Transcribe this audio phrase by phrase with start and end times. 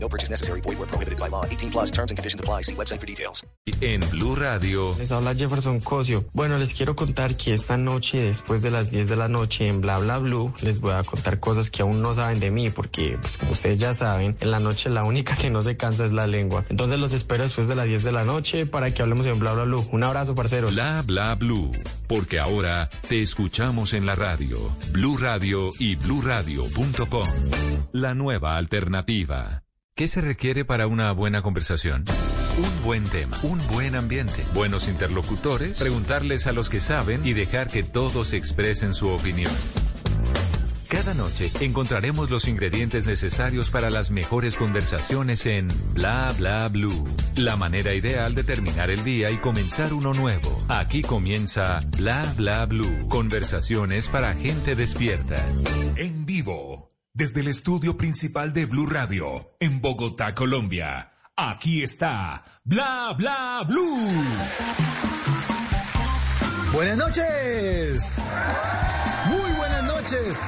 [0.00, 0.60] No purchase necessary.
[0.62, 1.44] Void where prohibited by law.
[1.44, 2.62] 18 plus terms and conditions apply.
[2.62, 3.46] See website for details.
[3.80, 4.94] En Blue Radio.
[4.98, 6.24] Les habla Jefferson Cosio.
[6.32, 9.80] Bueno, les quiero contar que esta noche, después de las 10 de la noche en
[9.80, 13.18] Bla Bla Blue, les voy a contar cosas que aún no saben de mí, porque,
[13.20, 16.12] pues como ustedes ya saben, en la noche la única que no se cansa es
[16.12, 16.64] la lengua.
[16.68, 19.52] Entonces los espero después de las 10 de la noche para que hablemos en Bla
[19.52, 19.86] Bla Blue.
[19.92, 20.74] Un abrazo, parceros.
[20.74, 21.72] Bla Bla Blue.
[22.06, 24.58] Porque ahora te escuchamos en la radio.
[24.92, 27.28] Blue Radio y bluradio.com.
[27.92, 29.62] La nueva alternativa.
[29.98, 32.04] ¿Qué se requiere para una buena conversación?
[32.56, 37.66] Un buen tema, un buen ambiente, buenos interlocutores, preguntarles a los que saben y dejar
[37.66, 39.50] que todos expresen su opinión.
[40.88, 47.04] Cada noche encontraremos los ingredientes necesarios para las mejores conversaciones en Bla Bla Blue.
[47.34, 50.64] La manera ideal de terminar el día y comenzar uno nuevo.
[50.68, 53.08] Aquí comienza Bla Bla Blue.
[53.08, 55.44] Conversaciones para gente despierta.
[55.96, 56.87] En vivo,
[57.18, 61.14] desde el estudio principal de Blue Radio, en Bogotá, Colombia.
[61.34, 64.08] Aquí está Bla Bla Blue.
[66.72, 68.20] Buenas noches.
[69.26, 70.40] Muy buenas noches.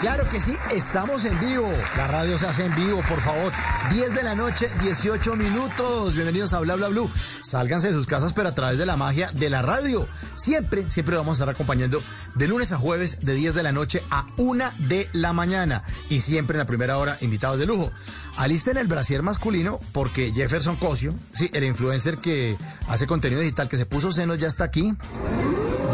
[0.00, 1.68] Claro que sí, estamos en vivo.
[1.96, 3.50] La radio se hace en vivo, por favor.
[3.90, 6.14] 10 de la noche, 18 minutos.
[6.14, 7.10] Bienvenidos a Bla Bla Blue.
[7.40, 10.06] Sálganse de sus casas, pero a través de la magia de la radio.
[10.36, 12.02] Siempre, siempre vamos a estar acompañando
[12.34, 15.82] de lunes a jueves, de 10 de la noche a 1 de la mañana.
[16.10, 17.90] Y siempre en la primera hora, invitados de lujo.
[18.36, 23.78] Alisten el brasier masculino porque Jefferson Cosio, sí, el influencer que hace contenido digital que
[23.78, 24.94] se puso senos, ya está aquí.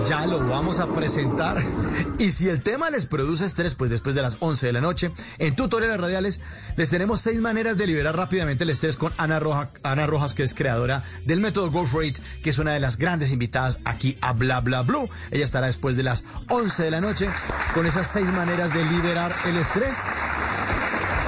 [0.07, 1.63] Ya lo vamos a presentar.
[2.19, 5.13] Y si el tema les produce estrés, pues después de las 11 de la noche,
[5.39, 6.41] en tutoriales radiales,
[6.77, 10.43] les tenemos seis maneras de liberar rápidamente el estrés con Ana, Roja, Ana Rojas, que
[10.43, 14.19] es creadora del método Go For It, que es una de las grandes invitadas aquí
[14.21, 15.09] a Bla Bla Blue.
[15.31, 17.29] Ella estará después de las 11 de la noche
[17.75, 19.99] con esas seis maneras de liberar el estrés.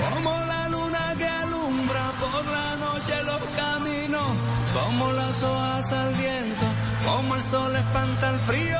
[0.00, 4.28] Como la luna que alumbra por la noche los caminos,
[4.72, 6.64] como las hojas al viento,
[7.04, 8.78] como el sol espanta el frío,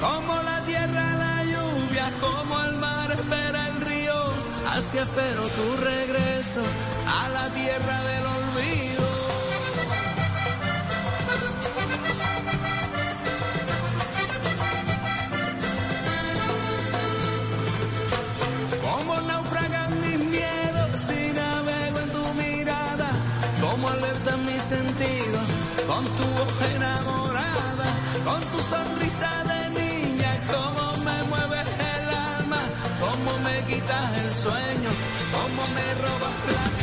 [0.00, 4.32] como la tierra la lluvia, como el mar espera el río,
[4.70, 6.62] así espero tu regreso
[7.06, 9.13] a la tierra del olvido.
[25.94, 27.88] Con tu voz enamorada,
[28.24, 32.04] con tu sonrisa de niña, como me mueves el
[32.38, 32.62] alma,
[33.00, 34.90] como me quitas el sueño,
[35.34, 36.73] como me robas la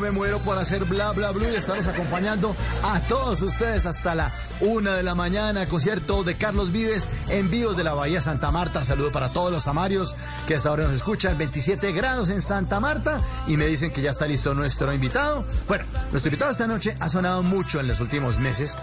[0.00, 4.32] me muero por hacer bla bla blue y estarnos acompañando a todos ustedes hasta la
[4.60, 5.68] una de la mañana.
[5.68, 8.82] Concierto de Carlos Vives en vivos de la Bahía Santa Marta.
[8.84, 10.14] Saludo para todos los amarios
[10.46, 11.36] que hasta ahora nos escuchan.
[11.36, 15.44] 27 grados en Santa Marta y me dicen que ya está listo nuestro invitado.
[15.68, 18.78] Bueno, nuestro invitado esta noche ha sonado mucho en los últimos meses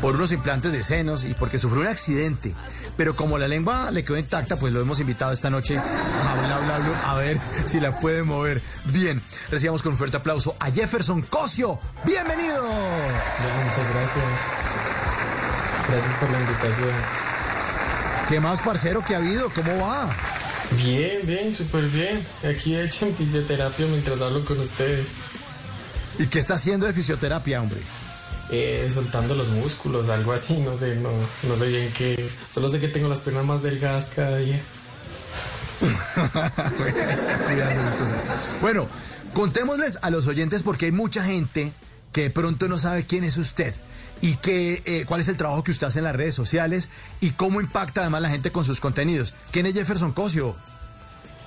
[0.00, 2.54] por unos implantes de senos y porque sufrió un accidente.
[2.96, 6.58] Pero como la lengua le quedó intacta, pues lo hemos invitado esta noche a bla
[6.58, 9.22] bla blue a ver si la puede mover bien.
[9.50, 11.78] Recibamos con un fuerte aplauso a Jefferson Cosio.
[12.04, 12.62] ¡Bienvenido!
[12.62, 14.24] Ya, muchas gracias.
[15.88, 16.90] Gracias por la invitación.
[18.28, 19.50] ¿Qué más, parcero, que ha habido?
[19.50, 20.08] ¿Cómo va?
[20.76, 22.24] Bien, bien, súper bien.
[22.48, 25.08] Aquí he hecho en fisioterapia mientras hablo con ustedes.
[26.18, 27.80] ¿Y qué está haciendo de fisioterapia, hombre?
[28.52, 31.10] Eh, soltando los músculos, algo así, no sé, no,
[31.44, 32.28] no sé bien qué.
[32.52, 34.60] Solo sé que tengo las piernas más delgadas cada día.
[38.60, 38.88] bueno,
[39.32, 41.72] contémosles a los oyentes porque hay mucha gente
[42.12, 43.74] que de pronto no sabe quién es usted
[44.20, 47.30] y que, eh, cuál es el trabajo que usted hace en las redes sociales y
[47.30, 49.34] cómo impacta además la gente con sus contenidos.
[49.50, 50.56] ¿Quién es Jefferson Cosio?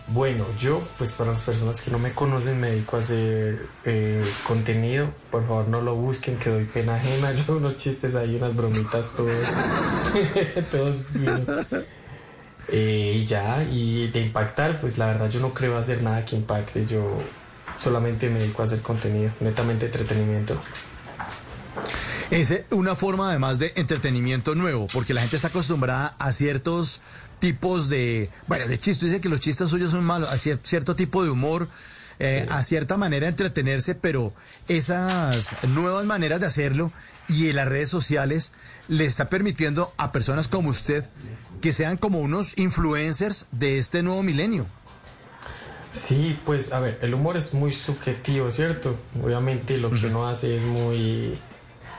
[0.08, 4.24] Bueno, yo, pues para las personas que no me conocen, me dedico a hacer eh,
[4.46, 5.14] contenido.
[5.32, 7.32] Por favor, no lo busquen, que doy pena ajena.
[7.48, 9.34] Yo unos chistes ahí, unas bromitas, todos.
[10.72, 11.88] todos bien.
[12.70, 16.36] Eh, y ya, y de impactar, pues la verdad yo no creo hacer nada que
[16.36, 16.86] impacte.
[16.86, 17.18] Yo
[17.78, 20.62] solamente me dedico a hacer contenido, netamente entretenimiento.
[22.32, 27.02] Es una forma además de entretenimiento nuevo, porque la gente está acostumbrada a ciertos
[27.44, 30.96] tipos de, bueno, de chistes, dice que los chistes suyos son malos, a cier- cierto
[30.96, 31.68] tipo de humor,
[32.20, 34.34] eh, a cierta manera de entretenerse, pero
[34.70, 36.94] esas nuevas maneras de hacerlo
[37.28, 38.54] y en las redes sociales
[38.88, 41.04] le está permitiendo a personas como usted
[41.60, 44.66] que sean como unos influencers de este nuevo milenio.
[45.92, 48.98] Sí, pues a ver, el humor es muy subjetivo, ¿cierto?
[49.22, 51.38] Obviamente lo que uno hace es muy...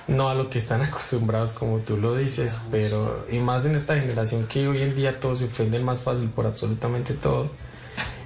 [0.07, 3.99] No a lo que están acostumbrados como tú lo dices, pero y más en esta
[3.99, 7.51] generación que hoy en día todos se ofenden más fácil por absolutamente todo.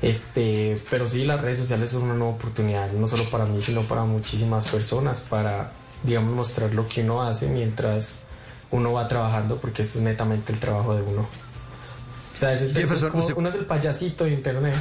[0.01, 3.83] Este, pero sí, las redes sociales son una nueva oportunidad, no solo para mí, sino
[3.83, 5.73] para muchísimas personas, para,
[6.05, 8.21] digamos, mostrar lo que uno hace mientras
[8.71, 11.23] uno va trabajando, porque eso es netamente el trabajo de uno.
[11.23, 14.75] O sea, es el- Jefferson, como- usted- uno es el payasito de internet.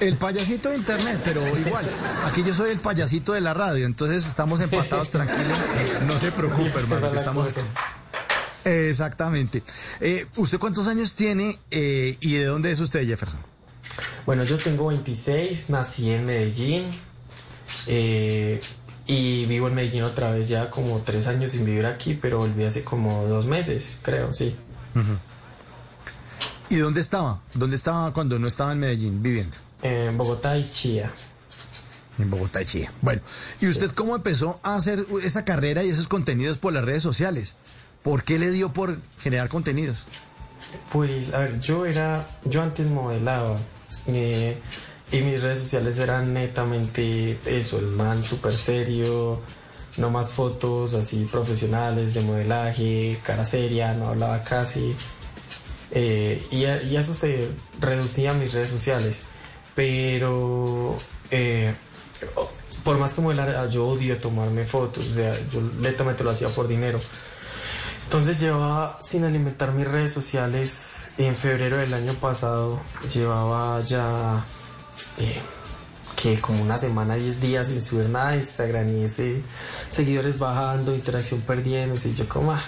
[0.00, 1.88] El payasito de internet, pero igual,
[2.24, 5.54] aquí yo soy el payasito de la radio, entonces estamos empatados, tranquilo,
[6.06, 7.48] no se preocupe, hermano, que estamos.
[8.64, 9.62] Exactamente.
[10.00, 13.40] Eh, ¿Usted cuántos años tiene eh, y de dónde es usted, Jefferson?
[14.26, 16.84] Bueno, yo tengo 26, nací en Medellín
[17.86, 18.60] eh,
[19.06, 22.64] y vivo en Medellín otra vez ya como tres años sin vivir aquí, pero volví
[22.64, 24.56] hace como dos meses, creo, sí.
[26.70, 27.42] ¿Y dónde estaba?
[27.52, 29.58] ¿Dónde estaba cuando no estaba en Medellín viviendo?
[29.84, 31.12] En Bogotá y Chía.
[32.18, 32.90] En Bogotá y Chile.
[33.02, 33.20] Bueno,
[33.60, 37.56] ¿y usted cómo empezó a hacer esa carrera y esos contenidos por las redes sociales?
[38.02, 40.06] ¿Por qué le dio por generar contenidos?
[40.92, 43.58] Pues, a ver, yo era, yo antes modelaba
[44.06, 44.58] eh,
[45.12, 49.42] y mis redes sociales eran netamente eso, el man súper serio,
[49.98, 54.96] no más fotos así profesionales de modelaje, cara seria, no hablaba casi.
[55.90, 57.50] Eh, y, a- y eso se
[57.80, 59.18] reducía a mis redes sociales.
[59.74, 60.96] Pero
[61.30, 61.74] eh,
[62.84, 66.68] por más que modelar, yo odio tomarme fotos, o sea, yo netamente lo hacía por
[66.68, 67.00] dinero.
[68.04, 72.80] Entonces llevaba sin alimentar mis redes sociales en febrero del año pasado,
[73.12, 74.44] llevaba ya
[75.18, 75.40] eh,
[76.14, 79.42] que como una semana, 10 días sin subir nada a Instagram y ese
[79.88, 82.60] seguidores bajando, interacción perdiendo, y yo como, ah,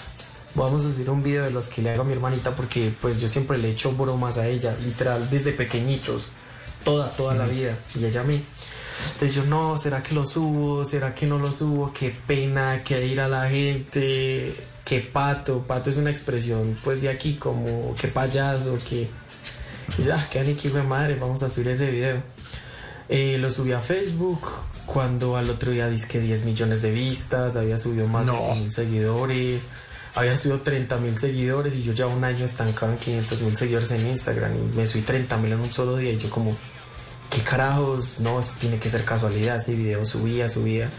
[0.55, 3.21] vamos a subir un video de los que le hago a mi hermanita porque pues
[3.21, 6.23] yo siempre le echo bromas a ella, literal, desde pequeñitos,
[6.87, 8.41] toda, toda la vida, y ella a mí.
[9.13, 10.85] Entonces yo, no, ¿será que lo subo?
[10.85, 11.91] ¿Será que no lo subo?
[11.93, 14.55] Qué pena, qué ir a la gente,
[14.85, 15.63] qué pato.
[15.67, 19.09] Pato es una expresión pues de aquí como qué payaso, que...
[19.97, 22.23] Y ya, qué hijo de madre, vamos a subir ese video.
[23.09, 24.41] Eh, lo subí a Facebook
[24.85, 28.33] cuando al otro día disque 10 millones de vistas, había subido más No.
[28.33, 29.61] de 100 mil seguidores,
[30.15, 33.91] había subido 30 mil seguidores y yo ya un año estancado en 500 mil seguidores
[33.91, 36.55] en Instagram y me subí 30 mil en un solo día y yo como,
[37.29, 38.19] ¿qué carajos?
[38.19, 40.89] No, esto tiene que ser casualidad, ese video subía, subía.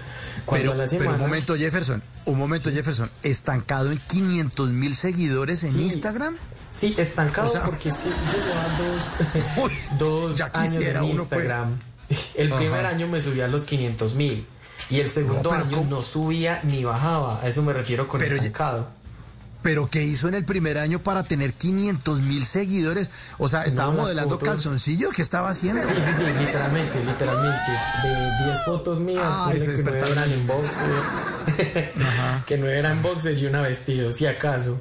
[0.51, 5.83] Pero, pero un momento, Jefferson, un momento, Jefferson, estancado en 500 mil seguidores en Sí.
[5.83, 6.37] Instagram.
[6.73, 10.97] Sí, estancado O sea- porque es que yo llevaba dos, Uy, dos ya años en
[11.03, 11.43] uno, pues.
[11.45, 11.79] Instagram.
[12.35, 12.89] El primer Ajá.
[12.95, 14.47] año me subía a los 500 mil
[14.89, 15.91] y el segundo No, año ¿cómo?
[15.91, 17.41] no subía ni bajaba.
[17.43, 18.89] A eso me refiero con Pero ya- estancado.
[19.61, 23.11] Pero ¿qué hizo en el primer año para tener 500 mil seguidores?
[23.39, 24.49] O sea, ¿estaba modelando fotos.
[24.49, 25.11] calzoncillo?
[25.11, 25.83] ¿Qué estaba haciendo?
[25.83, 27.73] Sí, sí, sí, literalmente, literalmente.
[28.05, 30.13] De 10 fotos mías, se que 9 despertaron.
[30.19, 30.89] eran en boxer.
[32.47, 34.79] que 9 eran boxer y una vestido, si acaso.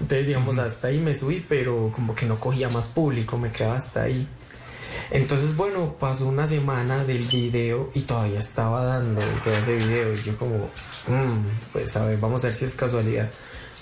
[0.00, 3.76] Entonces, digamos, hasta ahí me subí, pero como que no cogía más público, me quedaba
[3.76, 4.26] hasta ahí.
[5.10, 10.12] Entonces, bueno, pasó una semana del video y todavía estaba dando o sea, ese video.
[10.14, 10.70] Y yo como,
[11.06, 13.30] "Mm, pues a ver, vamos a ver si es casualidad.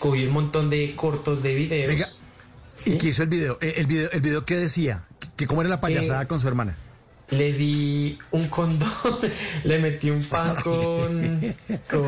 [0.04, 1.88] Cogí un montón de cortos de videos.
[1.88, 2.06] Venga,
[2.80, 2.98] ¿y ¿sí?
[2.98, 3.56] qué hizo el video?
[3.62, 5.04] Eh, ¿El video, el video qué decía?
[5.18, 6.76] ¿Que- ¿Que cómo era la payasada Eh, con su hermana?
[7.30, 8.90] Le di un condón,
[9.64, 11.54] le metí un pan con,
[11.90, 12.04] con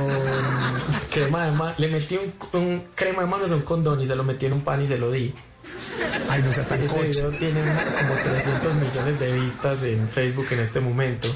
[1.11, 4.15] crema de manos, le metí un, un crema de manos a un condón y se
[4.15, 5.35] lo metí en un pan y se lo di.
[6.29, 7.09] Ay, no sea tan Ese coche.
[7.09, 11.29] video tiene como 300 millones de vistas en Facebook en este momento.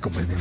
[0.00, 0.36] Como es de.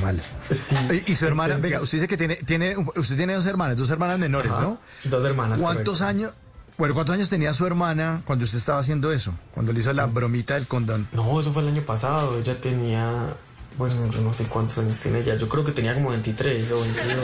[0.56, 0.76] Sí.
[1.08, 3.78] Y, y su hermana, Entonces- venga, usted dice que tiene, tiene, usted tiene dos hermanas,
[3.78, 4.80] dos hermanas menores, Ajá, ¿no?
[5.06, 5.60] Dos hermanas.
[5.60, 6.06] ¿Cuántos correcto.
[6.06, 6.34] años?
[6.78, 9.34] Bueno, ¿cuántos años tenía su hermana cuando usted estaba haciendo eso?
[9.54, 11.10] Cuando le hizo la bromita del condón.
[11.12, 12.40] No, eso fue el año pasado.
[12.40, 13.36] Ella tenía,
[13.78, 15.36] bueno, yo no sé cuántos años tiene ella.
[15.36, 17.18] Yo creo que tenía como 23 o 22.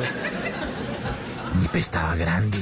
[1.61, 2.59] Ni pues estaba grande.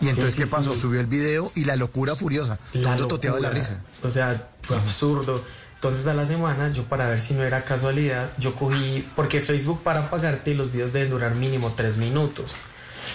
[0.00, 0.72] Y entonces, sí, ¿qué pasó?
[0.72, 0.78] sí.
[0.80, 2.58] Subió el video y la locura furiosa.
[2.72, 3.78] Todo el mundo toteado de la risa.
[4.04, 5.42] O sea, fue absurdo.
[5.88, 9.82] Entonces a la semana, yo para ver si no era casualidad, yo cogí, porque Facebook
[9.82, 12.52] para pagarte los videos deben durar mínimo tres minutos.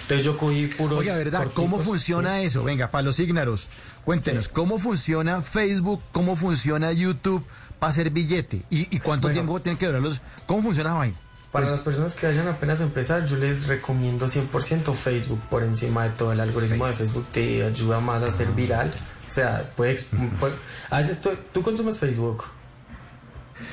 [0.04, 1.00] Entonces yo cogí puros...
[1.00, 1.48] Oiga, ¿verdad?
[1.54, 2.46] ¿Cómo funciona sí.
[2.46, 2.64] eso?
[2.64, 3.70] Venga, para los ígnaros,
[4.06, 6.02] cuéntenos, ¿cómo funciona Facebook?
[6.12, 7.46] ¿Cómo funciona YouTube
[7.80, 8.64] para hacer billete?
[8.70, 9.34] ¿Y, y cuánto Bueno.
[9.34, 10.22] tiempo tienen que durar los...?
[10.46, 11.16] ¿Cómo funciona Vaina?
[11.52, 16.06] Para las personas que vayan apenas a empezar, yo les recomiendo 100% Facebook por encima
[16.06, 16.32] de todo.
[16.32, 18.90] El algoritmo de Facebook te ayuda más a ser viral.
[19.28, 20.56] O sea, puede, exp- puede-
[20.90, 22.46] a veces tú, tú consumes Facebook.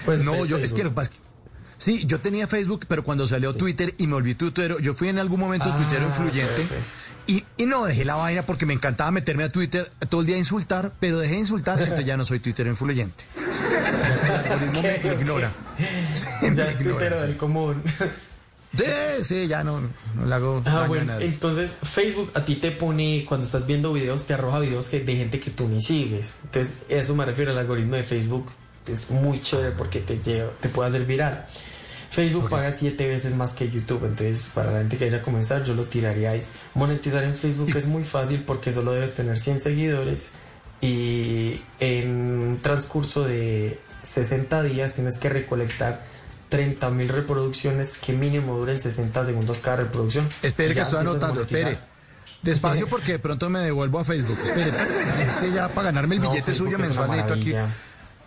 [0.04, 1.28] Pues No, yo es que lo que pasa es que-
[1.78, 5.18] Sí, yo tenía Facebook, pero cuando salió Twitter y me volví tuitero, yo fui en
[5.20, 6.66] algún momento Ah, tuitero influyente.
[7.28, 10.34] Y, y no dejé la vaina porque me encantaba meterme a Twitter todo el día
[10.34, 13.24] a insultar, pero dejé de insultar, entonces ya no soy tuitero influyente.
[14.44, 15.52] El algoritmo me, me ignora.
[16.14, 16.26] Sí,
[16.56, 17.26] Ya es tuitero sí.
[17.26, 17.82] del común.
[18.76, 18.84] Sí,
[19.22, 23.46] sí, ya no, no le hago Ah, a entonces Facebook a ti te pone, cuando
[23.46, 26.34] estás viendo videos, te arroja videos que, de gente que tú ni sigues.
[26.44, 28.46] Entonces, eso me refiero al algoritmo de Facebook.
[28.88, 31.46] Es muy chévere porque te lleva, te puede hacer viral.
[32.10, 35.62] Facebook paga siete veces más que YouTube, entonces para la gente que vaya a comenzar,
[35.64, 36.42] yo lo tiraría ahí.
[36.74, 40.30] Monetizar en Facebook es muy fácil porque solo debes tener 100 seguidores
[40.80, 46.00] y en un transcurso de 60 días tienes que recolectar
[46.48, 50.28] 30 mil reproducciones que mínimo duren 60 segundos cada reproducción.
[50.42, 51.78] Espere que estoy anotando, espere.
[52.42, 54.38] Despacio porque de pronto me devuelvo a Facebook.
[54.42, 57.54] Espere, es que ya para ganarme el billete suyo mensual necesito aquí.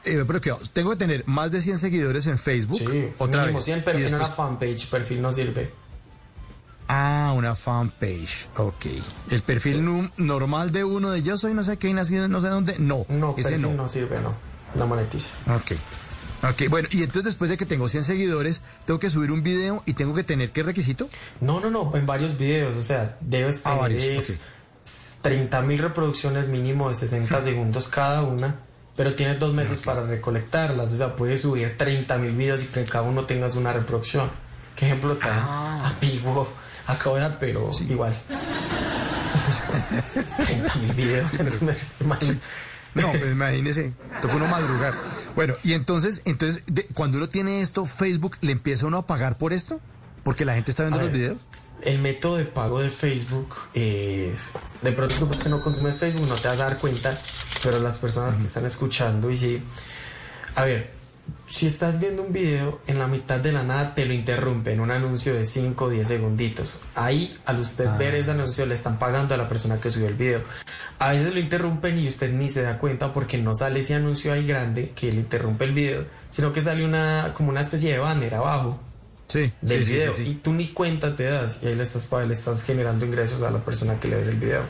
[0.03, 2.79] Eh, pero que tengo que tener más de 100 seguidores en Facebook.
[2.79, 3.63] Sí, otra vez.
[3.63, 5.71] 100, pero y en después, una fanpage, perfil no sirve.
[6.87, 8.47] Ah, una fanpage.
[8.57, 8.85] Ok.
[9.29, 12.47] El perfil normal de uno de yo soy no sé qué y nacido no sé
[12.49, 12.75] dónde.
[12.79, 13.83] No, No, ese perfil no.
[13.83, 13.87] no.
[13.87, 14.33] sirve, no.
[14.75, 15.29] No monetiza.
[15.55, 15.73] Ok.
[16.43, 19.83] Ok, bueno, y entonces después de que tengo 100 seguidores, tengo que subir un video
[19.85, 21.07] y tengo que tener qué requisito?
[21.39, 24.41] No, no, no, en varios videos, o sea, debes Ah, tener varios, es
[25.21, 28.59] 30 mil reproducciones mínimo de 60 segundos cada una,
[28.95, 32.85] pero tienes dos meses para recolectarlas, o sea, puedes subir 30 mil videos y que
[32.85, 34.29] cada uno tengas una reproducción.
[34.75, 35.93] ¿Qué ejemplo tan Ah.
[35.93, 36.47] ambiguo
[36.87, 38.15] acabo de dar, pero igual?
[40.45, 42.39] 30 mil videos en dos meses, imagínate.
[42.93, 44.93] No, pues imagínese, toca uno madrugar.
[45.35, 49.37] Bueno, y entonces, entonces de- cuando uno tiene esto, Facebook le empieza uno a pagar
[49.37, 49.79] por esto,
[50.23, 51.37] porque la gente está viendo A los ver, videos.
[51.81, 54.51] El método de pago de Facebook es.
[54.81, 57.17] De pronto tú que no consumes Facebook no te vas a dar cuenta,
[57.63, 59.63] pero las personas que están escuchando y sí.
[60.55, 60.91] A ver,
[61.47, 64.91] si estás viendo un video, en la mitad de la nada te lo interrumpen, un
[64.91, 66.81] anuncio de 5 o 10 segunditos.
[66.95, 70.13] Ahí, al usted ver ese anuncio, le están pagando a la persona que subió el
[70.13, 70.41] video.
[70.99, 74.31] A veces lo interrumpen y usted ni se da cuenta porque no sale ese anuncio
[74.31, 77.99] ahí grande que le interrumpe el video, sino que sale una como una especie de
[77.99, 78.79] banner abajo
[79.31, 80.13] Sí, del sí, video.
[80.13, 81.61] sí, y tú ni cuenta te das.
[81.63, 84.37] Y ahí le estás le estás generando ingresos a la persona que le ves el
[84.37, 84.63] video.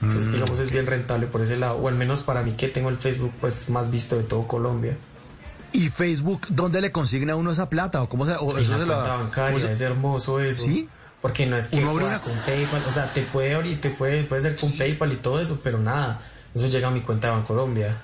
[0.00, 1.76] Entonces Mm, digamos es bien rentable por ese lado.
[1.78, 4.96] O al menos para mí que tengo el Facebook pues más visto de todo Colombia.
[5.72, 8.02] ¿Y Facebook dónde le consigna a uno esa plata?
[8.02, 10.64] ¿O cómo se, o eso la se la- bancaria o sea, es hermoso eso.
[10.64, 10.88] ¿Sí?
[11.20, 13.90] porque no es que Uno abre una- con PayPal o sea te puede abrir te
[13.90, 16.20] puede puede ser con PayPal y todo eso pero nada.
[16.54, 18.00] Eso llega a mi cuenta de Bancolombia.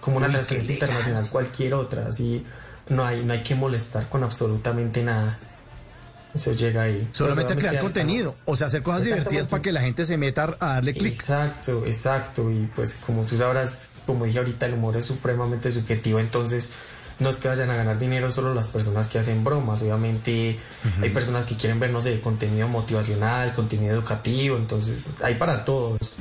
[0.00, 2.44] Como una transferencia internacional cualquier otra así
[2.90, 5.38] no hay no hay que molestar con absolutamente nada
[6.34, 9.80] eso llega ahí Solamente Pues, crear contenido, o sea, hacer cosas divertidas para que la
[9.80, 11.14] gente se meta a darle clic.
[11.14, 12.50] Exacto, exacto.
[12.50, 16.68] Y pues como tú sabrás, como dije ahorita, el humor es supremamente subjetivo, entonces
[17.18, 19.80] no es que vayan a ganar dinero solo las personas que hacen bromas.
[19.82, 20.60] Obviamente
[21.00, 26.16] hay personas que quieren ver, no sé, contenido motivacional, contenido educativo, entonces hay para todos.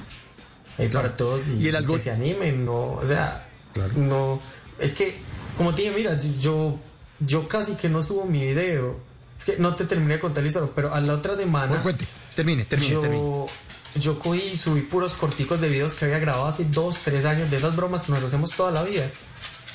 [0.79, 1.07] Hay Claro.
[1.07, 3.91] para todos y, Y el y algor- que se animen, no, o sea, Claro.
[3.97, 4.39] no,
[4.79, 5.17] es que,
[5.57, 6.79] como te dije, mira, yo,
[7.19, 8.99] yo casi que no subo mi video.
[9.37, 11.83] Es que no te terminé de contar la historia, pero a la otra semana Bueno,
[11.83, 13.45] cuente, termine, termine, yo, termine.
[13.95, 17.51] yo cogí y subí puros corticos de videos que había grabado hace dos, tres años
[17.51, 19.05] de esas bromas que nos hacemos toda la vida.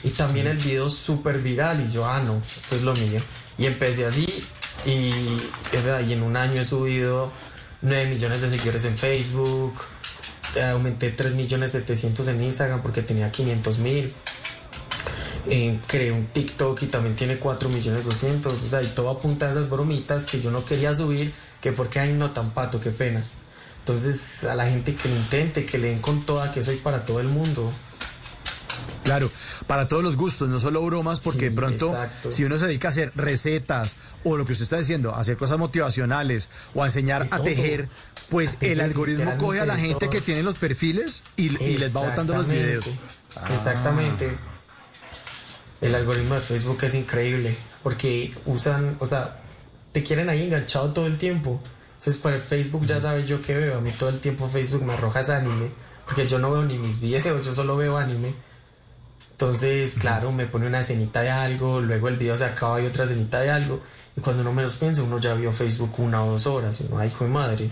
[0.03, 3.21] Y también el video súper viral y yo, ah, no, esto es lo mío.
[3.57, 4.27] Y empecé así
[4.85, 5.13] y,
[5.77, 7.31] o sea, y en un año he subido
[7.83, 9.75] 9 millones de seguidores en Facebook,
[10.57, 14.15] eh, aumenté 3 millones 700 en Instagram porque tenía 500 mil.
[15.49, 18.55] Eh, creé un TikTok y también tiene 4 millones 200.
[18.63, 21.99] O sea, y todo apunta a esas bromitas que yo no quería subir, que porque
[22.01, 23.23] ay no tan pato, qué pena.
[23.81, 27.19] Entonces, a la gente que lo intente, que leen con toda, que soy para todo
[27.21, 27.73] el mundo.
[29.03, 29.33] Claro,
[29.67, 32.31] para todos los gustos, no solo bromas, porque Sí, de pronto, exacto.
[32.31, 35.37] si uno se dedica a hacer recetas o lo que usted está diciendo, a hacer
[35.37, 37.89] cosas motivacionales o a enseñar a tejer,
[38.29, 40.27] pues A tejer, el algoritmo coge a la gente que todo.
[40.27, 42.65] tiene los perfiles y, y les va botando los Exactamente.
[42.65, 42.87] videos.
[43.35, 43.49] Ah.
[45.83, 49.43] El algoritmo de Facebook es increíble porque usan, o sea,
[49.93, 51.61] te quieren ahí enganchado todo el tiempo.
[51.99, 53.79] Entonces, por el Facebook ya sabes yo qué veo.
[53.79, 55.71] A mí todo el tiempo Facebook me arroja ese anime
[56.07, 58.35] porque yo no veo ni mis videos, yo solo veo anime.
[59.33, 63.05] Entonces, claro, me pone una escenita de algo, luego el video se acaba y otra
[63.05, 63.83] escenita de algo.
[64.17, 66.81] Y cuando uno menos piensa, uno ya vio Facebook una o dos horas.
[66.81, 67.71] Y uno, ay, hijo de madre.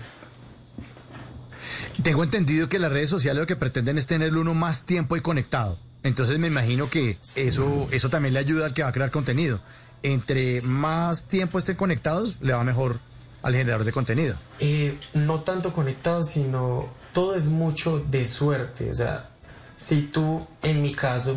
[2.03, 5.21] Tengo entendido que las redes sociales lo que pretenden es tenerlo uno más tiempo y
[5.21, 5.79] conectado.
[6.03, 9.61] Entonces me imagino que eso, eso también le ayuda al que va a crear contenido.
[10.03, 13.01] Entre más tiempo estén conectados, le va mejor
[13.43, 14.37] al generador de contenido.
[14.59, 18.91] Eh, no tanto conectado, sino todo es mucho de suerte.
[18.91, 19.31] O sea,
[19.77, 21.37] si tú, en mi caso,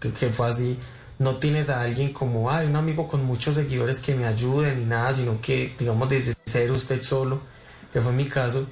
[0.00, 0.78] que, que fue así,
[1.18, 4.86] no tienes a alguien como, hay un amigo con muchos seguidores que me ayuden ni
[4.86, 7.40] nada, sino que, digamos, desde cero usted solo,
[7.92, 8.66] que fue mi caso,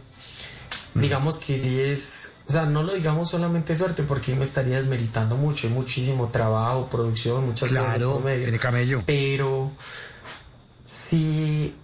[0.95, 5.39] digamos que sí es, o sea, no lo digamos solamente suerte, porque me estaría desmeritando
[5.39, 8.43] mucho, hay muchísimo trabajo, producción, muchas cosas Claro, medio.
[8.43, 9.03] tiene camello.
[9.07, 9.73] Pero
[10.85, 11.75] si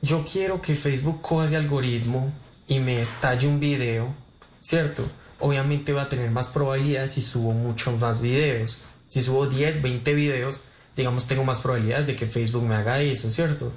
[0.00, 2.32] yo quiero que Facebook coja ese algoritmo
[2.68, 4.14] y me estalle un video,
[4.62, 5.02] ¿cierto?
[5.40, 8.80] Obviamente va a tener más probabilidades si subo muchos más videos.
[9.08, 10.62] Si subo 10, 20 videos,
[10.96, 13.72] digamos, tengo más probabilidades de que Facebook me haga eso, ¿cierto?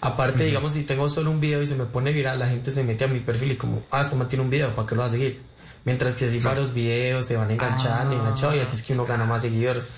[0.00, 2.84] Aparte, digamos, si tengo solo un video y se me pone viral, la gente se
[2.84, 5.00] mete a mi perfil y como, ah, este man tiene un video, ¿para qué lo
[5.00, 5.53] va a seguir?
[5.84, 8.18] Mientras que si varios videos se van enganchando, Ah.
[8.20, 9.88] enganchando, y así es que uno gana más seguidores.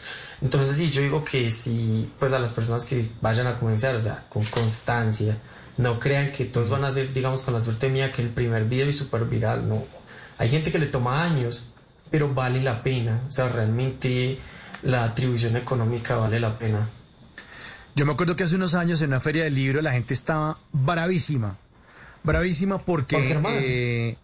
[0.42, 4.02] Entonces, sí, yo digo que si, pues a las personas que vayan a comenzar, o
[4.02, 5.38] sea, con constancia,
[5.76, 8.64] no crean que todos van a ser, digamos, con la suerte mía, que el primer
[8.64, 9.84] video es súper viral, no.
[10.38, 11.70] Hay gente que le toma años,
[12.10, 14.38] pero vale la pena, o sea, realmente
[14.82, 16.88] la atribución económica vale la pena.
[17.94, 20.58] Yo me acuerdo que hace unos años en una feria del libro la gente estaba
[20.72, 21.56] bravísima.
[22.24, 24.18] Bravísima porque...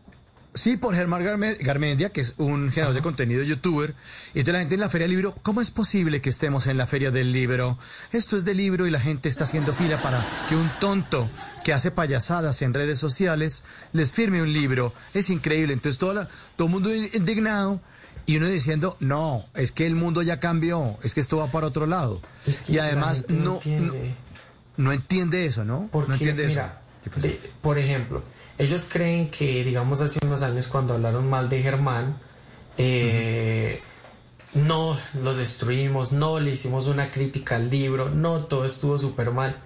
[0.54, 3.94] sí, por Germán Garme- Garmendia, que es un generador de contenido youtuber.
[4.34, 6.76] Y entonces la gente en la feria del libro, ¿cómo es posible que estemos en
[6.76, 7.78] la feria del libro?
[8.12, 11.30] Esto es del libro y la gente está haciendo fila para que un tonto
[11.64, 14.92] que hace payasadas en redes sociales les firme un libro.
[15.14, 15.72] Es increíble.
[15.72, 17.80] Entonces todo, la- todo el mundo indignado.
[18.24, 21.66] Y uno diciendo, no, es que el mundo ya cambió, es que esto va para
[21.66, 22.22] otro lado.
[22.46, 24.14] Es que y además no, no, entiende.
[24.76, 25.88] no entiende eso, ¿no?
[25.90, 27.20] Porque, no entiende mira, eso.
[27.20, 28.22] De- por ejemplo,
[28.62, 32.16] ellos creen que, digamos, hace unos años cuando hablaron mal de Germán,
[32.78, 33.82] eh,
[34.54, 39.56] no los destruimos, no le hicimos una crítica al libro, no, todo estuvo súper mal.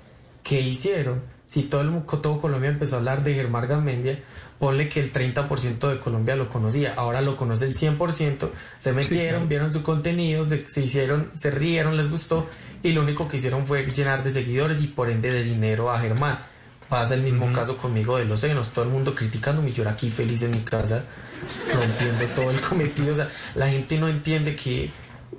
[0.42, 1.22] ¿Qué hicieron?
[1.44, 4.22] Si todo, el, todo Colombia empezó a hablar de Germán Garmendia,
[4.58, 9.28] ponle que el 30% de Colombia lo conocía, ahora lo conoce el 100%, se metieron,
[9.28, 9.46] claro.
[9.46, 12.48] vieron su contenido, se, se hicieron, se rieron, les gustó,
[12.82, 16.00] y lo único que hicieron fue llenar de seguidores y por ende de dinero a
[16.00, 16.38] Germán.
[16.88, 20.08] Pasa el mismo caso conmigo de los senos, todo el mundo criticándome yo era aquí
[20.10, 21.04] feliz en mi casa,
[21.74, 23.12] rompiendo todo el cometido.
[23.12, 24.90] O sea, la gente no entiende que,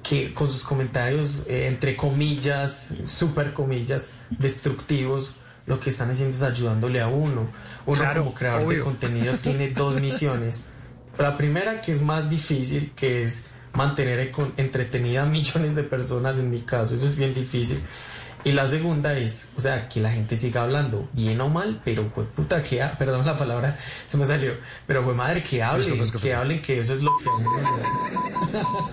[0.03, 6.43] que con sus comentarios, eh, entre comillas, super comillas, destructivos, lo que están haciendo es
[6.43, 7.49] ayudándole a uno.
[7.86, 8.83] Uno Claro, como creador de obvio.
[8.83, 10.62] contenido tiene dos misiones.
[11.17, 16.38] La primera que es más difícil, que es mantener econ- entretenida a millones de personas
[16.38, 17.81] en mi caso, eso es bien difícil.
[18.43, 22.10] Y la segunda es, o sea, que la gente siga hablando, bien o mal, pero
[22.15, 24.54] fue puta que, ha- perdón la palabra, se me salió,
[24.86, 28.88] pero fue madre que hablen, que hablen que eso es lo que a uno le-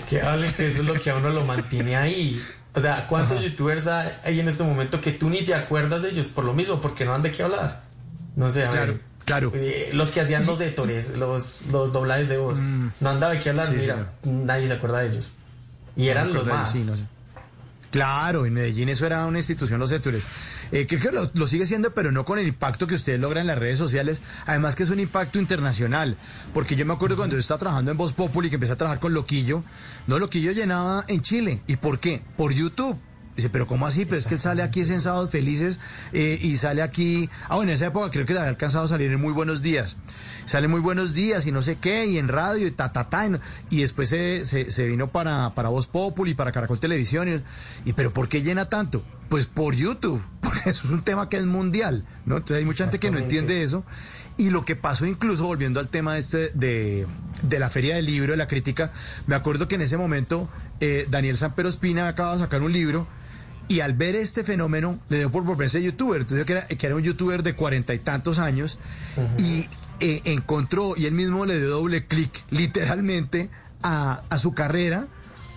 [0.08, 2.40] que hablen que eso es lo que a uno lo mantiene ahí.
[2.74, 6.28] O sea, ¿cuántos youtubers hay en este momento que tú ni te acuerdas de ellos
[6.28, 7.82] por lo mismo, porque no han de qué hablar?
[8.36, 9.00] No sé, a Claro, ver.
[9.30, 9.52] Claro.
[9.54, 13.40] Eh, los que hacían los hétores, los, los doblajes de voz, no han dado de
[13.40, 13.72] qué hablar, Mm.
[13.72, 15.30] Sí, mira, nadie se acuerda de ellos.
[15.96, 16.70] Y eran los más.
[16.72, 17.04] Sí, no sé.
[17.90, 20.24] Claro, en Medellín eso era una institución, los études.
[20.70, 23.42] Eh, creo que lo, lo sigue siendo, pero no con el impacto que ustedes logran
[23.42, 24.22] en las redes sociales.
[24.46, 26.16] Además que es un impacto internacional.
[26.54, 29.00] Porque yo me acuerdo cuando yo estaba trabajando en Voz Populi, que empecé a trabajar
[29.00, 29.64] con Loquillo.
[30.06, 31.62] No, Loquillo llenaba en Chile.
[31.66, 32.22] ¿Y por qué?
[32.36, 32.96] Por YouTube.
[33.40, 34.04] Dice, pero ¿cómo así?
[34.04, 35.80] Pero es que él sale aquí en Sábados Felices
[36.12, 37.30] eh, y sale aquí...
[37.48, 39.96] Ah, bueno, en esa época creo que había alcanzado a salir en Muy Buenos Días.
[40.44, 43.20] Sale Muy Buenos Días y no sé qué, y en radio y ta, ta, ta.
[43.70, 47.28] Y, después se, se, se vino para, para Voz Populi, para Caracol Televisión.
[47.28, 49.02] Y, y, ¿pero por qué llena tanto?
[49.28, 52.36] Pues por YouTube, porque eso es un tema que es mundial, ¿no?
[52.36, 53.84] Entonces hay mucha gente que no entiende eso.
[54.36, 57.06] Y lo que pasó incluso, volviendo al tema este de,
[57.42, 58.92] de la feria del libro, de la crítica,
[59.26, 60.48] me acuerdo que en ese momento
[60.80, 63.06] eh, Daniel Sampero Espina acaba de sacar un libro
[63.70, 66.20] Y al ver este fenómeno, le dio por volverse youtuber.
[66.22, 68.78] Entonces, que era, que era un youtuber de cuarenta y tantos años
[69.38, 69.64] y
[70.00, 73.48] eh, encontró, y él mismo le dio doble clic, literalmente,
[73.82, 75.06] a, a su carrera,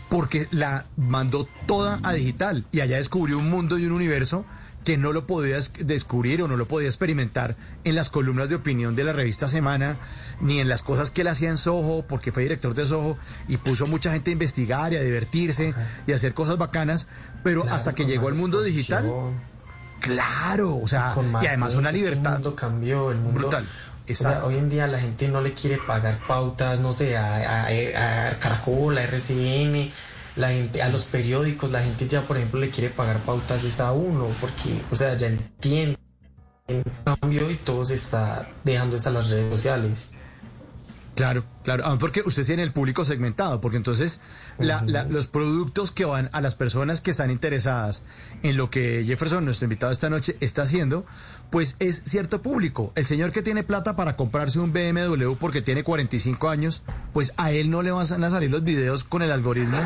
[0.10, 2.66] porque la mandó toda a digital.
[2.72, 4.46] Y allá descubrió un mundo y un universo
[4.86, 8.56] que no lo podía des- descubrir o no lo podía experimentar en las columnas de
[8.56, 9.98] opinión de la revista Semana,
[10.42, 13.56] ni en las cosas que él hacía en Soho, porque fue director de Soho y
[13.58, 15.74] puso mucha gente a investigar y a divertirse
[16.06, 17.08] y a hacer cosas bacanas,
[17.44, 19.12] pero Claro, hasta que llegó al mundo digital,
[20.00, 23.40] claro, o sea, y además una libertad El mundo cambió, el mundo.
[23.42, 23.68] brutal.
[24.10, 27.68] O sea, hoy en día la gente no le quiere pagar pautas, no sé, a,
[27.68, 29.92] a- a Caracol, a RCN,
[30.36, 33.80] la gente, a los periódicos, la gente ya, por ejemplo, le quiere pagar pautas es
[33.80, 35.98] a uno, porque, o sea, ya entiende
[36.68, 40.10] el cambio y todo se está dejando es a las redes sociales.
[41.16, 41.84] Claro, claro.
[41.86, 44.20] Ah, porque usted tiene el público segmentado, porque entonces
[44.58, 48.02] la- la- los productos que van a las personas que están interesadas
[48.42, 51.06] en lo que Jefferson, nuestro invitado esta noche, está haciendo,
[51.52, 52.92] pues es cierto público.
[52.96, 56.82] El señor que tiene plata para comprarse un BMW porque tiene 45 años,
[57.14, 59.78] pues a él no le van a salir los videos con el algoritmo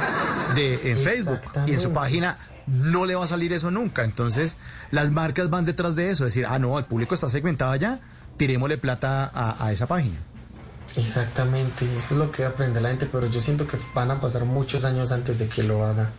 [0.55, 2.37] de en Facebook y en su página
[2.67, 4.05] no le va a salir eso nunca.
[4.05, 4.59] Entonces
[4.91, 7.99] las marcas van detrás de eso, decir, ah, no, el público está segmentado allá,
[8.37, 10.15] tirémosle plata a- a esa página.
[10.95, 14.45] Exactamente, eso es lo que aprende la gente, pero yo siento que van a pasar
[14.45, 16.11] muchos años antes de que lo haga.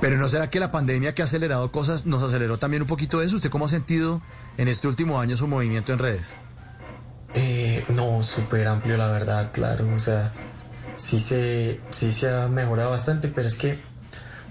[0.00, 3.22] Pero ¿no será que la pandemia que ha acelerado cosas nos aceleró también un poquito
[3.22, 3.36] eso?
[3.36, 4.22] ¿Usted cómo ha sentido
[4.58, 6.36] en este último año su movimiento en redes?
[7.34, 9.88] Eh, no, súper amplio, la verdad, claro.
[9.94, 10.32] O sea,
[10.96, 13.80] sí se, sí se ha mejorado bastante, pero es que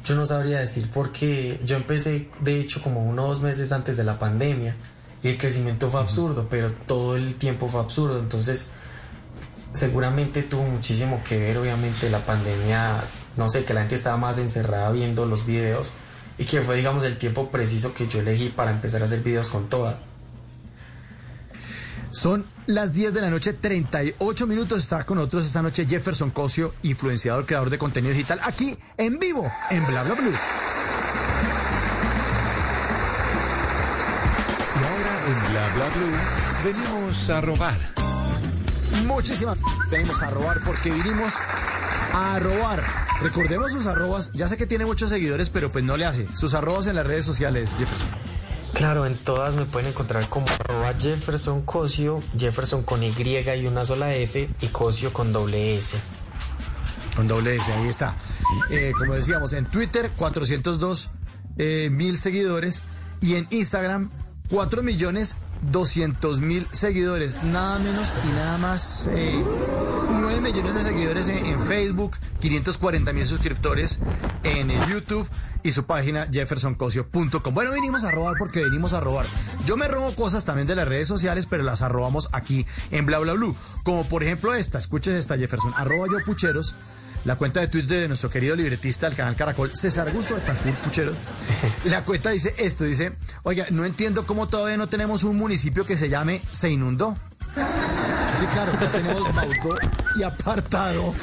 [0.03, 3.97] yo no sabría decir porque yo empecé, de hecho, como uno o dos meses antes
[3.97, 4.75] de la pandemia
[5.23, 8.19] y el crecimiento fue absurdo, pero todo el tiempo fue absurdo.
[8.19, 8.69] Entonces,
[9.76, 13.04] seguramente tuvo muchísimo que ver, obviamente, la pandemia.
[13.38, 15.92] No sé, que la gente estaba más encerrada viendo los videos
[16.38, 19.50] y que fue, digamos, el tiempo preciso que yo elegí para empezar a hacer videos
[19.50, 20.00] con toda.
[22.12, 24.84] Son las 10 de la noche, 38 minutos.
[24.84, 29.52] Está con nosotros esta noche Jefferson Cosio, influenciador, creador de contenido digital, aquí en vivo,
[29.70, 30.34] en Bla Bla Blue.
[34.76, 36.18] Y ahora en Bla Bla Blue
[36.64, 38.05] venimos a robar.
[39.03, 39.58] Muchísimas
[39.89, 41.34] venimos a robar porque vinimos
[42.13, 42.81] a robar.
[43.21, 44.31] Recordemos sus arrobas.
[44.34, 46.27] Ya sé que tiene muchos seguidores, pero pues no le hace.
[46.36, 48.08] Sus arrobas en las redes sociales, Jefferson.
[48.73, 53.86] Claro, en todas me pueden encontrar como arroba Jefferson Cosio, Jefferson con Y y una
[53.86, 55.95] sola F y Cosio con doble S.
[57.15, 58.15] Con doble S, ahí está.
[58.69, 61.10] Eh, como decíamos, en Twitter 402
[61.58, 62.84] eh, mil seguidores
[63.21, 64.12] y en Instagram
[64.49, 67.41] 4 millones 200 mil seguidores.
[67.44, 69.08] Nada menos y nada más.
[69.12, 69.44] eh,
[70.20, 74.00] 9 millones de seguidores en, en Facebook, 540 mil suscriptores
[74.44, 75.28] en eh, YouTube
[75.63, 77.54] y su página jeffersoncosio.com.
[77.54, 79.26] Bueno, venimos a robar porque venimos a robar.
[79.65, 83.20] Yo me robo cosas también de las redes sociales, pero las arrobamos aquí en Bla
[83.20, 83.56] Bla Blue.
[83.84, 86.76] Como por ejemplo esta, escuches esta Jefferson, arroba yo pucheros.
[87.26, 90.76] La cuenta de Twitter de nuestro querido libretista del canal Caracol, César Gusto de Tancur
[90.76, 91.12] Puchero.
[91.86, 95.98] La cuenta dice esto, dice, oiga, no entiendo cómo todavía no tenemos un municipio que
[95.98, 97.18] se llame Se Inundó.
[97.56, 99.80] Sí, claro, ya tenemos baudo
[100.18, 101.16] y apartado.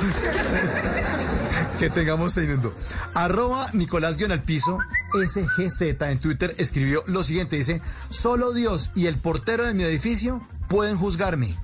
[1.78, 2.74] que tengamos se inundó.
[3.14, 4.78] Arroba Nicolás Guión al piso,
[5.12, 10.44] SGZ en Twitter escribió lo siguiente, dice, solo Dios y el portero de mi edificio
[10.68, 11.54] pueden juzgarme.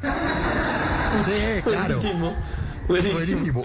[1.25, 1.97] Sí, claro.
[1.97, 2.37] Buenísimo,
[2.87, 3.65] buenísimo.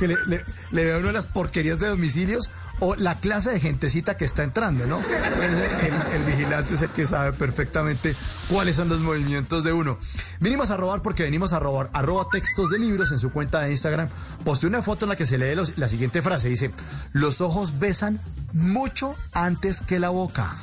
[0.00, 3.60] Que, le- le, le, vea uno de las porquerías de domicilios o la clase de
[3.60, 4.98] gentecita que está entrando, ¿no?
[4.98, 8.16] Pues, El, el vigilante es el que sabe perfectamente
[8.48, 9.98] cuáles son los movimientos de uno.
[10.40, 11.90] Vinimos a robar porque venimos a robar.
[11.92, 14.08] Arroba textos de libros en su cuenta de Instagram.
[14.44, 16.48] Posté una foto en la que se lee los- la siguiente frase.
[16.48, 16.70] Dice,
[17.12, 18.18] los ojos besan
[18.54, 20.56] mucho antes que la boca.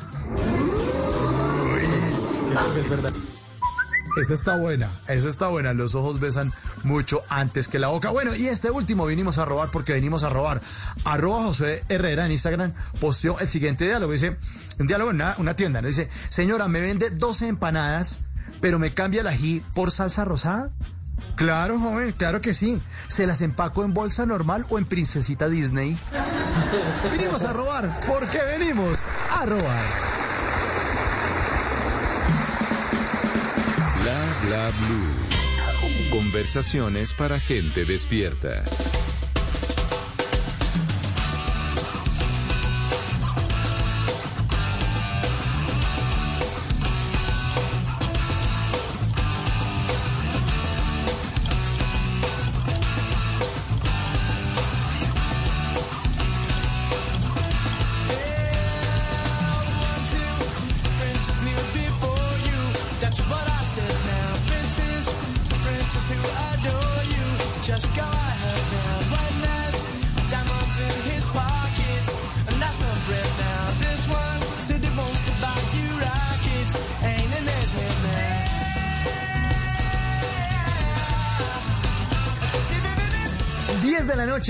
[2.78, 3.14] Es verdad.
[4.22, 5.74] Esa está buena, esa está buena.
[5.74, 6.52] Los ojos besan
[6.84, 8.10] mucho antes que la boca.
[8.10, 10.62] Bueno, y este último vinimos a robar porque venimos a robar.
[11.06, 14.12] Arroba José Herrera en Instagram posteó el siguiente diálogo.
[14.12, 14.38] Dice,
[14.80, 15.88] un diálogo en una, tienda, ¿no?
[15.88, 18.20] Dice, señora, me vende 12 empanadas,
[18.60, 20.72] pero me cambia el ají por salsa rosada.
[21.36, 22.82] Claro, joven, claro que sí.
[23.08, 25.98] ¿Se las empaco en bolsa normal o en princesita Disney?
[27.12, 30.27] Vinimos a robar porque venimos a robar.
[34.50, 36.10] Blue.
[36.10, 38.64] Conversaciones para gente despierta.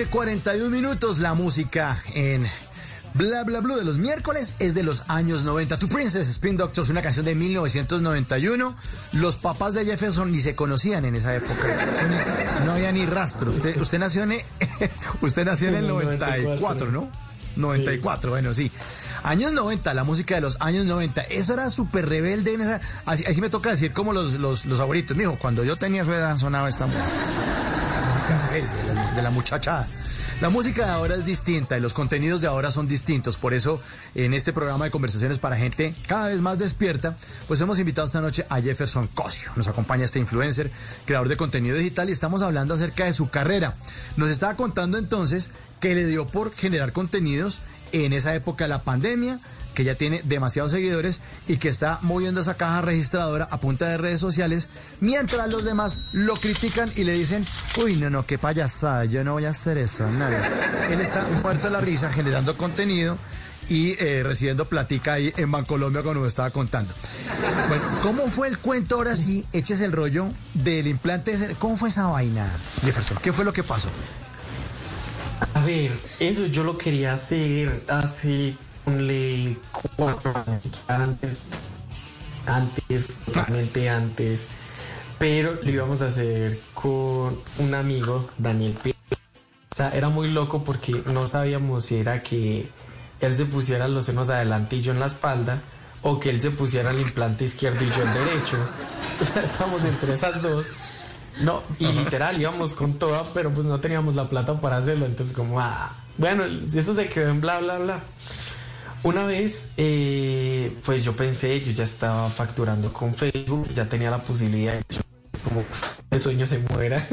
[0.10, 1.20] 41 minutos.
[1.20, 2.46] La música en
[3.14, 5.80] Bla Bla Blue de los miércoles es de los años 90.
[5.80, 8.76] Tu Princess Spin Doctors, una canción de 1991.
[9.14, 11.54] Los papás de Jefferson ni se conocían en esa época.
[12.66, 13.52] No había ni rastro.
[13.52, 14.34] Usted, usted nació en,
[15.22, 17.10] usted nació en el 94, ¿no?
[17.56, 18.72] 94, bueno, sí.
[19.24, 21.22] Años 90, la música de los años 90.
[21.24, 22.54] Eso era súper rebelde.
[22.54, 25.18] En esa, así, así me toca decir como los, los, los abuelitos.
[25.18, 27.06] Mijo, cuando yo tenía su edad sonaba esta música.
[28.62, 29.88] De la, de la muchachada.
[30.40, 33.38] La música de ahora es distinta y los contenidos de ahora son distintos.
[33.38, 33.82] Por eso,
[34.14, 37.18] en este programa de conversaciones para gente cada vez más despierta,
[37.48, 39.52] pues hemos invitado esta noche a Jefferson Cosio.
[39.56, 40.72] Nos acompaña este influencer,
[41.06, 43.76] creador de contenido digital, y estamos hablando acerca de su carrera.
[44.16, 48.84] Nos estaba contando entonces que le dio por generar contenidos en esa época de la
[48.84, 49.40] pandemia
[49.78, 53.98] que ya tiene demasiados seguidores y que está moviendo esa caja registradora a punta de
[54.00, 57.46] redes sociales, mientras los demás lo critican y le dicen,
[57.80, 60.50] uy, no, no, qué payasada, yo no voy a hacer eso, nada.
[60.90, 63.20] Él está muerto de la risa generando contenido
[63.70, 66.92] y eh, recibiendo platica ahí en Bancolombia como nos estaba contando.
[67.70, 69.46] Bueno, ¿cómo fue el cuento ahora sí?
[69.54, 71.54] Eches el rollo del implante de.
[71.54, 72.52] ¿Cómo fue esa vaina,
[72.84, 73.20] Jefferson?
[73.22, 73.90] ¿Qué fue lo que pasó?
[75.54, 79.58] A ver, eso yo lo quería hacer hace ponle
[79.98, 80.34] cuatro
[80.88, 81.38] antes,
[82.46, 84.48] antes, totalmente antes,
[85.20, 88.96] pero lo íbamos a hacer con un amigo, Daniel P.
[89.72, 92.70] O sea, era muy loco porque no sabíamos si era que
[93.20, 95.62] él se pusiera los senos adelante y yo en la espalda,
[96.02, 98.58] o que él se pusiera el implante izquierdo y yo el derecho.
[99.20, 100.68] O sea, estábamos entre esas dos.
[101.42, 105.36] No, y literal íbamos con toda, pero pues no teníamos la plata para hacerlo, entonces
[105.36, 108.04] como, ah, bueno, eso se quedó en bla, bla, bla.
[109.04, 114.20] Una vez, eh, pues yo pensé, yo ya estaba facturando con Facebook, ya tenía la
[114.20, 114.84] posibilidad de
[115.44, 115.64] como
[116.12, 116.98] el sueño se muera.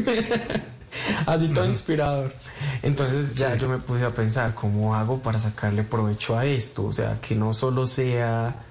[1.26, 2.32] Así todo inspirador.
[2.82, 6.84] Entonces ya yo me puse a pensar, ¿cómo hago para sacarle provecho a esto?
[6.86, 8.64] O sea, que no solo sea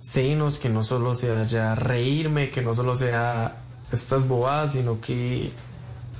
[0.00, 3.56] senos, que no solo sea ya reírme, que no solo sea
[3.92, 5.52] estas bobadas, sino que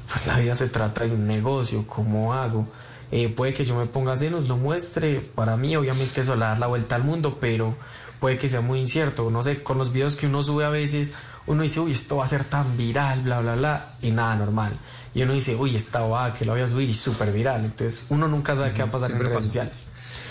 [0.09, 2.67] pues la vida se trata de un negocio, ¿cómo hago?
[3.13, 6.59] Eh, puede que yo me ponga senos, lo muestre, para mí obviamente eso le da
[6.59, 7.77] la vuelta al mundo, pero
[8.21, 11.13] puede que sea muy incierto, no sé, con los videos que uno sube a veces,
[11.47, 14.77] uno dice, uy, esto va a ser tan viral, bla, bla, bla, y nada, normal.
[15.15, 17.65] Y uno dice, uy, esta va, que lo voy a subir y súper viral.
[17.65, 19.85] Entonces, uno nunca sabe qué va a pasar en redes sociales.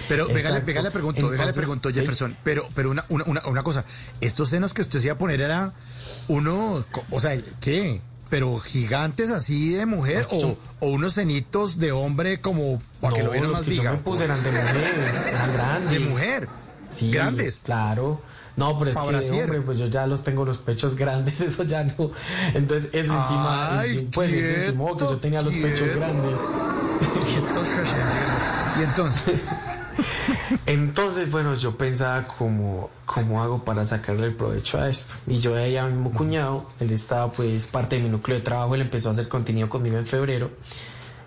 [0.07, 1.99] Pero venga, le pregunto, venga, le Entonces, pregunto, ¿sí?
[1.99, 3.85] Jefferson, pero, pero una, una, una, cosa,
[4.21, 5.73] estos senos que usted se iba a poner era
[6.27, 8.01] uno, o sea, ¿qué?
[8.29, 13.23] Pero gigantes así de mujer o, son- o unos cenitos de hombre como para que
[13.23, 13.91] lo los más que yo viga.
[13.91, 15.91] me puse eran de mujer, eran grandes.
[15.91, 16.49] De mujer.
[16.89, 17.59] Sí, Grandes.
[17.63, 18.21] Claro.
[18.57, 21.63] No, pero es Pa' que, hombre, pues yo ya los tengo los pechos grandes, eso
[21.63, 22.11] ya no.
[22.53, 25.99] Entonces, eso encima, Ay, encima- pues eso encima que yo quieto, tenía los pechos quieto.
[25.99, 26.31] grandes.
[28.79, 29.49] Y entonces,
[30.65, 35.15] Entonces, bueno, yo pensaba como, ¿cómo hago para sacarle el provecho a esto?
[35.27, 38.43] Y yo veía a mi mismo cuñado, él estaba pues parte de mi núcleo de
[38.43, 40.51] trabajo, él empezó a hacer contenido conmigo en febrero.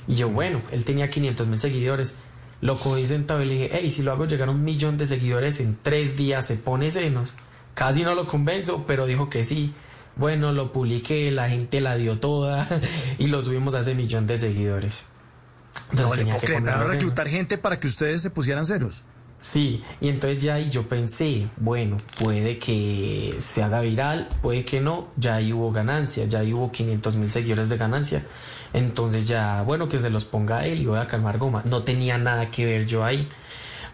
[0.06, 2.16] Y yo, bueno, él tenía 500 mil seguidores.
[2.60, 5.06] Lo cogí sentado y le dije, hey, si lo hago llegar a un millón de
[5.06, 7.34] seguidores en tres días, se pone senos.
[7.74, 9.74] Casi no lo convenzo, pero dijo que sí.
[10.16, 12.66] Bueno, lo publiqué, la gente la dio toda
[13.18, 15.04] y lo subimos a ese millón de seguidores.
[15.92, 19.02] No le puedo creer, reclutar gente para que ustedes se pusieran ceros.
[19.40, 24.80] Sí, y entonces ya ahí yo pensé, bueno, puede que se haga viral, puede que
[24.80, 28.26] no, ya ahí hubo ganancia, ya ahí hubo 500 mil seguidores de ganancia.
[28.72, 31.62] Entonces ya, bueno, que se los ponga él y voy a calmar goma.
[31.64, 33.28] No tenía nada que ver yo ahí.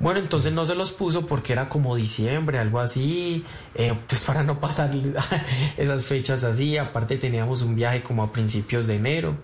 [0.01, 3.45] Bueno, entonces no se los puso porque era como diciembre, algo así.
[3.75, 4.91] Eh, entonces para no pasar
[5.77, 9.37] esas fechas así, aparte teníamos un viaje como a principios de enero.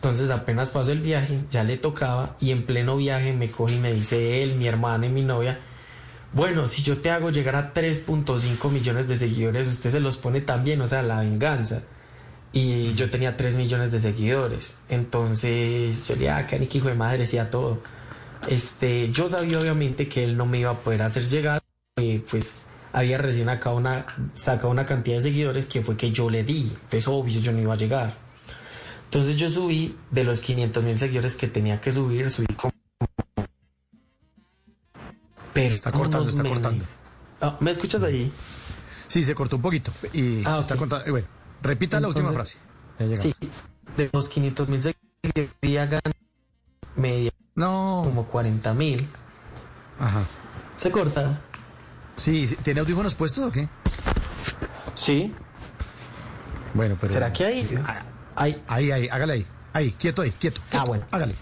[0.00, 3.78] Entonces apenas pasó el viaje, ya le tocaba y en pleno viaje me coge y
[3.78, 5.60] me dice él, mi hermana y mi novia,
[6.32, 10.40] bueno, si yo te hago llegar a 3.5 millones de seguidores, usted se los pone
[10.40, 11.82] también, o sea, la venganza.
[12.50, 14.74] Y yo tenía 3 millones de seguidores.
[14.88, 17.82] Entonces yo le dije, ah, que hijo de madre, decía todo.
[18.48, 21.60] Este, yo sabía obviamente que él no me iba a poder hacer llegar,
[21.98, 22.62] eh, pues
[22.94, 26.72] había recién sacado una, sacado una cantidad de seguidores que fue que yo le di.
[26.72, 28.29] Entonces obvio yo no iba a llegar.
[29.10, 32.72] Entonces yo subí de los 500 mil seguidores que tenía que subir, subí como...
[35.52, 36.60] Pero Está cortando, está memes.
[36.60, 36.84] cortando.
[37.40, 38.30] Ah, ¿Me escuchas ahí?
[39.08, 40.78] Sí, se cortó un poquito y Ah, está ok.
[40.80, 41.06] contando.
[41.06, 41.26] eh, Bueno,
[41.60, 42.58] repita la última frase.
[43.00, 43.16] Ya.
[43.16, 43.34] Sí.
[43.96, 46.12] de los 500 mil seguidores ganar
[46.94, 48.02] media No.
[48.04, 49.08] como 40 mil.
[49.98, 50.22] Ajá.
[50.76, 51.40] ¿Se corta?
[52.14, 53.68] Sí, sí, ¿tiene audífonos puestos o qué?
[54.94, 55.34] Sí.
[56.74, 57.12] Bueno, pero.
[57.12, 57.66] ¿Será que hay?
[58.40, 59.46] Ah, hay Ahí, ahí, hágale ahí.
[59.72, 60.60] Ahí, quieto ahí, quieto.
[60.68, 60.82] quieto.
[60.82, 61.04] Ah, bueno.
[61.10, 61.34] Hágale.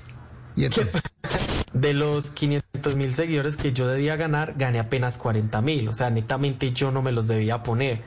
[0.56, 1.00] Y entonces.
[1.72, 5.88] de los 500 mil seguidores que yo debía ganar, gané apenas 40 mil.
[5.88, 8.02] O sea, netamente yo no me los debía poner.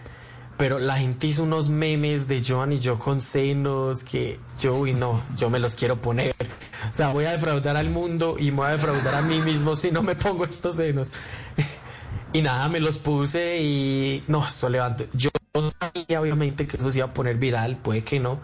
[0.57, 4.93] Pero la gente hizo unos memes de Joan y yo con senos que yo, uy,
[4.93, 6.35] no, yo me los quiero poner.
[6.89, 9.75] O sea, voy a defraudar al mundo y me voy a defraudar a mí mismo
[9.75, 11.09] si no me pongo estos senos.
[12.33, 15.03] Y nada, me los puse y no, esto levanto.
[15.11, 18.39] Yo sabía obviamente que eso se iba a poner viral, puede que no.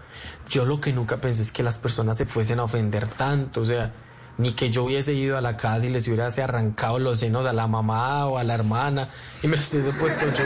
[0.49, 3.65] Yo lo que nunca pensé es que las personas se fuesen a ofender tanto, o
[3.65, 3.93] sea,
[4.37, 7.53] ni que yo hubiese ido a la casa y les hubiese arrancado los senos a
[7.53, 9.09] la mamá o a la hermana
[9.41, 10.43] y me los hubiese puesto yo,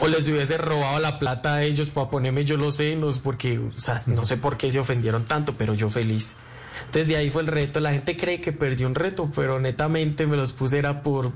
[0.00, 3.80] o, les hubiese robado la plata a ellos para ponerme yo los senos, porque, o
[3.80, 6.34] sea, no sé por qué se ofendieron tanto, pero yo feliz.
[6.86, 7.80] Entonces de ahí fue el reto.
[7.80, 11.32] La gente cree que perdió un reto, pero netamente me los puse era por...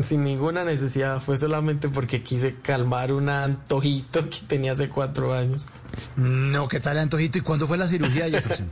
[0.00, 5.66] Sin ninguna necesidad, fue solamente porque quise calmar un antojito que tenía hace cuatro años.
[6.16, 7.38] No, ¿qué tal, Antojito?
[7.38, 8.70] ¿Y cuándo fue la cirugía, Jefferson?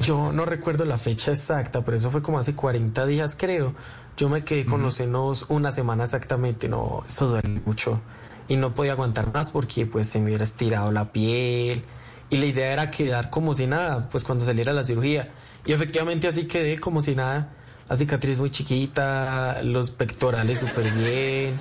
[0.00, 3.74] Yo no recuerdo la fecha exacta, pero eso fue como hace 40 días, creo.
[4.16, 8.00] Yo me quedé con los senos una semana exactamente, no, eso duele mucho.
[8.48, 11.84] Y no podía aguantar más porque pues se me hubiera estirado la piel.
[12.30, 15.32] Y la idea era quedar como si nada, pues cuando saliera la cirugía.
[15.66, 17.54] Y efectivamente así quedé como si nada.
[17.88, 21.60] La cicatriz muy chiquita, los pectorales súper bien.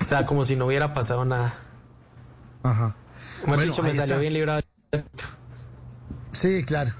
[0.00, 1.54] O sea, como si no hubiera pasado nada.
[2.62, 2.94] Ajá.
[3.42, 4.18] Mejor Bueno, dicho, me salió está.
[4.18, 4.60] bien librado.
[6.32, 6.92] Sí, claro.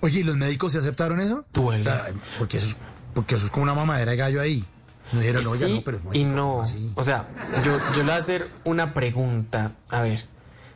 [0.00, 1.44] Oye, ¿y los médicos se aceptaron eso?
[1.52, 1.80] Duele.
[1.80, 2.06] O sea,
[2.38, 2.76] porque eso es,
[3.14, 4.64] porque eso es como una mamadera de gallo ahí.
[5.12, 6.62] No dijeron, oiga, sí no, pero y no.
[6.62, 6.92] así.
[6.94, 7.28] O sea,
[7.64, 9.72] yo, yo le voy a hacer una pregunta.
[9.88, 10.24] A ver,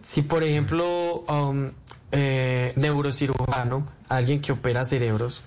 [0.03, 1.73] si por ejemplo, um,
[2.11, 5.43] eh, neurocirujano, alguien que opera cerebros,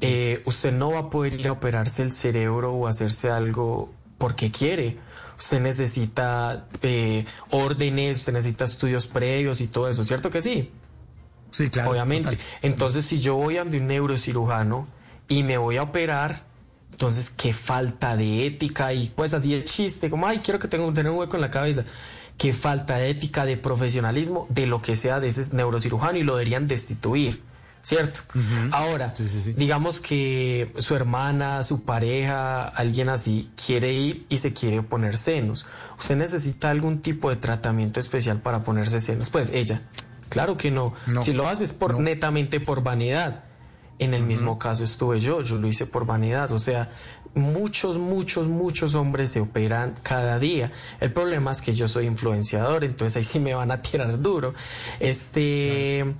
[0.00, 4.50] eh, usted no va a poder ir a operarse el cerebro o hacerse algo porque
[4.50, 4.98] quiere.
[5.38, 10.70] Usted necesita eh, órdenes, usted necesita estudios previos y todo eso, ¿cierto que sí?
[11.50, 11.90] Sí, claro.
[11.90, 12.30] Obviamente.
[12.30, 12.44] total.
[12.62, 14.86] Entonces, si yo voy a un neurocirujano
[15.28, 16.44] y me voy a operar,
[16.90, 20.92] entonces qué falta de ética y pues así de chiste, como, ay, quiero que tenga
[20.92, 21.84] tener un hueco en la cabeza.
[22.36, 26.36] Qué falta de ética, de profesionalismo, de lo que sea de ese neurocirujano y lo
[26.36, 27.42] deberían destituir,
[27.82, 28.20] ¿cierto?
[28.72, 29.52] Ahora, Sí, sí, sí.
[29.54, 35.66] digamos que su hermana, su pareja, alguien así quiere ir y se quiere poner senos.
[35.98, 39.30] ¿Usted necesita algún tipo de tratamiento especial para ponerse senos?
[39.30, 39.82] Pues ella,
[40.28, 40.92] claro que no.
[41.06, 41.22] No.
[41.22, 42.00] Si lo haces por No.
[42.00, 43.44] netamente por vanidad.
[43.98, 46.90] En el mismo caso estuve yo, yo lo hice por vanidad, o sea,
[47.34, 50.72] muchos, muchos, muchos hombres se operan cada día.
[51.00, 54.54] El problema es que yo soy influenciador, entonces ahí sí me van a tirar duro.
[55.00, 56.14] Este,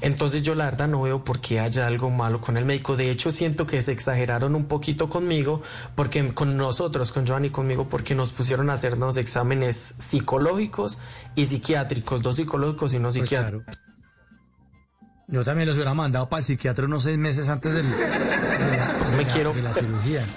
[0.00, 2.96] Entonces yo la verdad no veo por qué haya algo malo con el médico.
[2.96, 5.62] De hecho siento que se exageraron un poquito conmigo,
[5.94, 10.98] porque con nosotros, con Joan y conmigo, porque nos pusieron a hacernos exámenes psicológicos
[11.34, 13.64] y psiquiátricos, dos psicológicos y no Pues psiquiátricos.
[13.64, 13.80] claro.
[15.28, 17.84] Yo también los hubiera mandado para el psiquiatra unos seis meses antes del-
[18.58, 20.24] de Me la- quiero- de la cirugía.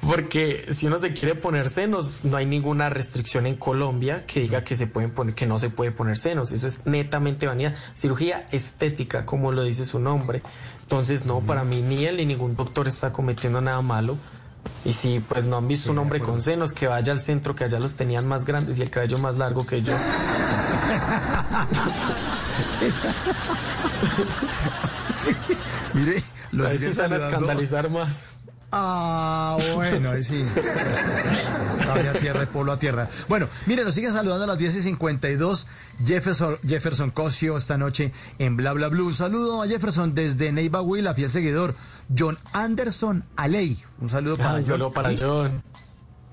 [0.00, 4.64] Porque si uno se quiere poner senos, no hay ninguna restricción en Colombia que diga
[4.64, 6.52] que se pueden poner, que no se puede poner senos.
[6.52, 7.74] Eso es netamente vanidad.
[7.94, 10.42] Cirugía estética, como lo dice su nombre.
[10.82, 14.16] Entonces, no, para mí ni él ni ningún doctor está cometiendo nada malo.
[14.84, 17.64] Y si pues no han visto un hombre con senos, que vaya al centro, que
[17.64, 19.94] allá los tenían más grandes y el cabello más largo que yo.
[25.94, 26.22] Mire,
[26.52, 28.32] lo A ver siguen si se van a escandalizar más.
[28.72, 30.44] Ah, bueno, ahí sí.
[31.84, 33.08] Cable a tierra y polo a tierra.
[33.28, 35.66] Bueno, mire, nos siguen saludando a las 10 y 52.
[36.06, 39.06] Jefferson, Jefferson Cosio esta noche en Bla Bla Blue.
[39.08, 41.74] Un saludo a Jefferson desde Neiva Huila, fiel seguidor.
[42.16, 43.76] John Anderson Aley.
[44.00, 44.92] Un saludo para John.
[44.92, 45.62] para John.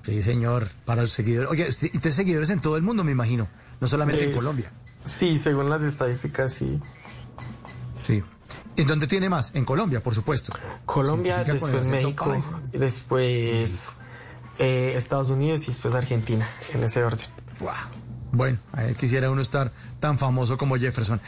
[0.04, 1.50] Sí, señor, para los seguidores.
[1.50, 3.48] Oye, usted usted seguidores en todo el mundo, me imagino.
[3.80, 4.70] No solamente en Es- Colombia.
[5.06, 6.80] Sí, según las estadísticas, sí.
[8.02, 8.22] Sí.
[8.78, 9.50] ¿En dónde tiene más?
[9.54, 10.52] En Colombia, por supuesto.
[10.86, 12.34] Colombia, después México,
[12.72, 13.86] después
[14.58, 17.26] eh, Estados Unidos y después Argentina, en ese orden.
[17.60, 17.72] Wow.
[18.30, 21.20] Bueno, a ver, quisiera uno estar tan famoso como Jefferson.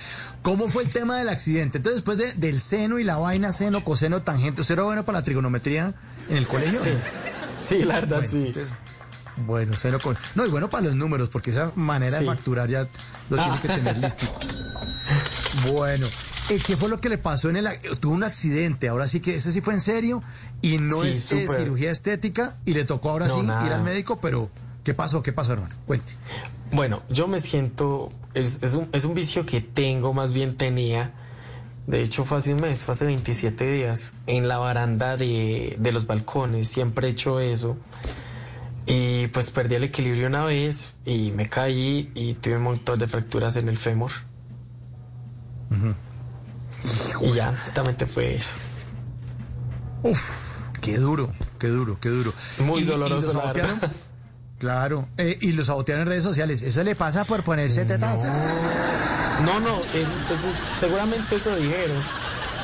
[0.43, 1.79] ¿Cómo fue el tema del accidente?
[1.79, 5.19] Entonces, después de- del seno y la vaina, seno, coseno, tangente, ¿usted era bueno para
[5.19, 5.95] la trigonometría
[6.29, 6.81] en el colegio?
[6.81, 6.91] Sí,
[7.59, 8.47] sí, la verdad, Bueno, sí.
[8.49, 8.75] entonces,
[9.47, 10.17] bueno, seno con...
[10.35, 12.25] No, y bueno para los números, porque esa manera Sí.
[12.25, 12.87] de facturar ya
[13.31, 13.59] lo tiene Ah.
[13.63, 14.27] que tener listo.
[15.73, 16.07] Bueno,
[16.59, 17.69] ¿qué fue lo que le pasó en el...
[18.01, 20.23] Tuvo un accidente, ahora sí que ese sí fue en serio,
[20.63, 23.77] y no Sí, es eh, cirugía estética, y le tocó ahora No, sí ir nada.
[23.77, 24.51] al médico, pero
[24.85, 25.23] ¿qué pasó?
[25.23, 25.75] ¿Qué pasó, hermano?
[25.87, 26.15] Cuente.
[26.73, 31.13] Bueno, yo me siento, es, es un, es un vicio que tengo, más bien tenía.
[31.87, 35.93] De hecho, fue hace un mes, fue hace 27 días, en la baranda de, de
[35.93, 36.69] los balcones.
[36.69, 37.77] Siempre he hecho eso.
[38.87, 43.07] Y pues perdí el equilibrio una vez y me caí y tuve un montón de
[43.09, 44.11] fracturas en el fémur.
[47.21, 48.53] Y ya, netamente fue eso.
[50.03, 52.33] Uf, qué duro, qué duro, qué duro.
[52.59, 53.93] Muy Y- y doloroso, los la verdad.
[54.61, 56.61] Claro, eh, y los sabotearon en redes sociales.
[56.61, 58.27] Eso le pasa por ponerse tetas.
[59.43, 61.97] No, no, es- es- seguramente eso dijeron.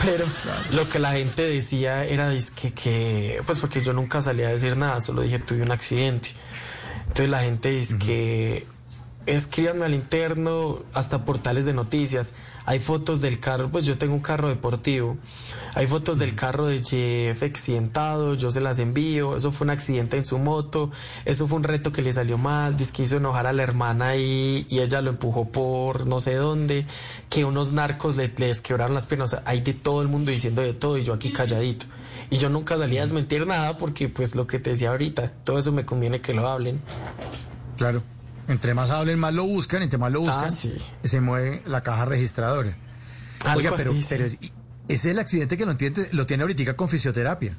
[0.04, 0.26] Pero
[0.72, 4.48] lo que la gente decía era es que, que, pues porque yo nunca salí a
[4.50, 6.32] decir nada, solo dije tuve un accidente.
[7.04, 8.66] Entonces la gente dice que
[9.26, 12.34] escríbanme al interno, hasta portales de noticias.
[12.64, 15.16] Hay fotos del carro, pues yo tengo un carro deportivo.
[15.74, 19.36] Hay fotos del carro de Jeff accidentado, yo se las envío.
[19.36, 20.90] Eso fue un accidente en su moto.
[21.24, 22.76] Eso fue un reto que le salió mal.
[22.76, 26.34] Dice que hizo enojar a la hermana y, y ella lo empujó por no sé
[26.34, 26.86] dónde.
[27.28, 29.32] Que unos narcos le, les quebraron las piernas.
[29.32, 31.86] O sea, hay de todo el mundo diciendo de todo y yo aquí calladito.
[32.30, 35.58] Y yo nunca salí a desmentir nada porque pues lo que te decía ahorita, todo
[35.58, 36.80] eso me conviene que lo hablen.
[37.76, 38.02] Claro.
[38.48, 39.82] Entre más hablen, más lo buscan.
[39.82, 40.74] Entre más lo buscan, Ah, sí.
[41.04, 42.76] se mueve la caja registradora.
[43.44, 44.06] Algo Oiga, pero, así, sí.
[44.10, 44.24] pero
[44.88, 47.56] es- el accidente que lo tiene, lo tiene ahorita con fisioterapia.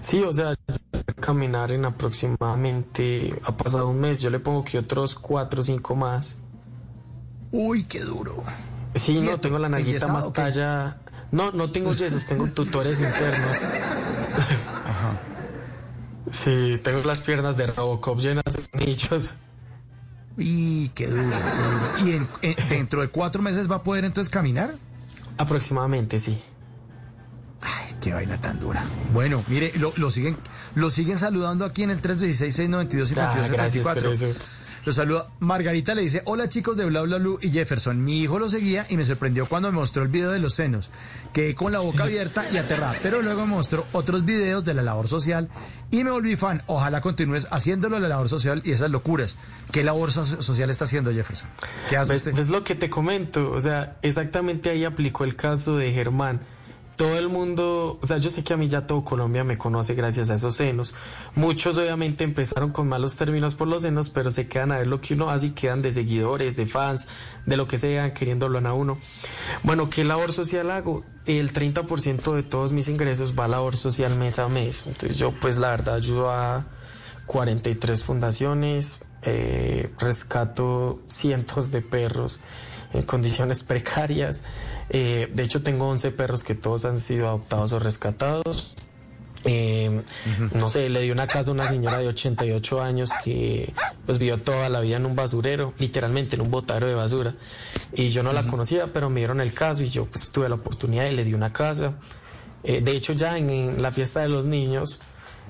[0.00, 4.40] Sí, o sea, yo voy a caminar en aproximadamente, ha pasado un mes, yo le
[4.40, 6.36] pongo que otros cuatro o cinco más.
[7.52, 8.42] Uy, qué duro.
[8.94, 10.98] Sí, no, tengo la naguita ¿Enyesado más talla.
[11.30, 13.58] No, no tengo yesos, tengo tutores internos.
[16.30, 19.30] Sí, tengo las piernas de Robocop llenas de anillos.
[20.38, 22.10] Y qué duro, qué duro.
[22.10, 24.76] ¿Y en- en- dentro de cuatro meses va a poder entonces caminar?
[25.36, 26.40] Aproximadamente, sí.
[27.60, 28.84] Ay, qué vaina tan dura.
[29.12, 30.36] Bueno, mire, lo, lo siguen,
[30.76, 33.14] lo siguen saludando aquí en el 316-692-5274.
[33.18, 34.26] Ah, gracias por eso.
[34.88, 35.26] Lo saluda.
[35.40, 38.02] Margarita le dice, hola chicos de Bla Bla Blue y Jefferson.
[38.02, 40.88] Mi hijo lo seguía y me sorprendió cuando me mostró el video de los senos.
[41.34, 42.96] Quedé con la boca abierta y aterrada.
[43.02, 45.50] Pero luego me mostró otros videos de la labor social
[45.90, 46.62] y me volví fan.
[46.68, 49.36] Ojalá continúes haciéndolo la labor social y esas locuras.
[49.72, 51.50] ¿Qué labor so- social está haciendo Jefferson?
[51.90, 52.34] ¿Qué hace ¿Ves, usted?
[52.34, 53.50] ves lo que te comento?
[53.50, 56.40] O sea, exactamente ahí aplicó el caso de Germán.
[56.98, 59.94] Todo el mundo, o sea, yo sé que a mí ya todo Colombia me conoce
[59.94, 60.96] gracias a esos senos.
[61.36, 65.00] Muchos obviamente empezaron con malos términos por los senos, pero se quedan a ver lo
[65.00, 67.06] que uno hace y quedan de seguidores, de fans,
[67.46, 68.98] de lo que sean, queriéndolo a uno.
[69.62, 71.04] Bueno, ¿qué labor social hago?
[71.24, 74.82] El 30% de todos mis ingresos va a labor social mes a mes.
[74.84, 76.66] Entonces yo pues la verdad ayudo a
[77.26, 82.40] 43 fundaciones, eh, rescato cientos de perros
[82.92, 84.42] en condiciones precarias.
[84.90, 88.74] Eh, de hecho, tengo 11 perros que todos han sido adoptados o rescatados.
[89.44, 90.02] Eh,
[90.54, 93.72] No sé, le dio una casa a una señora de 88 años que
[94.04, 97.34] pues vivió toda la vida en un basurero, literalmente en un botadero de basura.
[97.94, 100.56] Y yo no la conocía, pero me dieron el caso y yo pues tuve la
[100.56, 101.94] oportunidad y le di una casa.
[102.64, 104.98] Eh, de hecho, ya en, en la fiesta de los niños,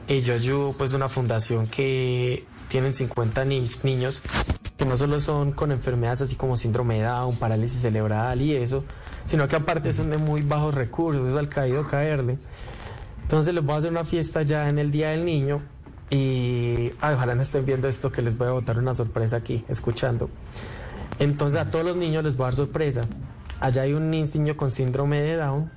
[0.06, 4.20] eh, yo ayudo pues una fundación que tienen 50 ni- niños
[4.78, 8.84] que no solo son con enfermedades así como síndrome de Down, parálisis cerebral y eso,
[9.26, 12.38] sino que aparte son de muy bajos recursos, eso al caído caerle.
[13.22, 15.60] Entonces les voy a hacer una fiesta ya en el Día del Niño
[16.10, 19.64] y ay, ojalá no estén viendo esto que les voy a botar una sorpresa aquí,
[19.68, 20.30] escuchando.
[21.18, 23.02] Entonces a todos los niños les voy a dar sorpresa.
[23.60, 25.72] Allá hay un niño con síndrome de Down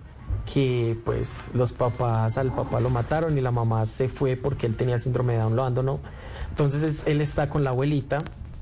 [0.54, 4.76] que pues los papás al papá lo mataron y la mamá se fue porque él
[4.76, 5.99] tenía síndrome de Down, lo abandonó.
[6.49, 8.20] Entonces es- él está con la abuelita,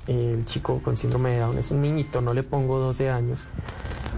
[0.10, 3.42] el chico con síndrome de Down es un niñito, no le pongo 12 años.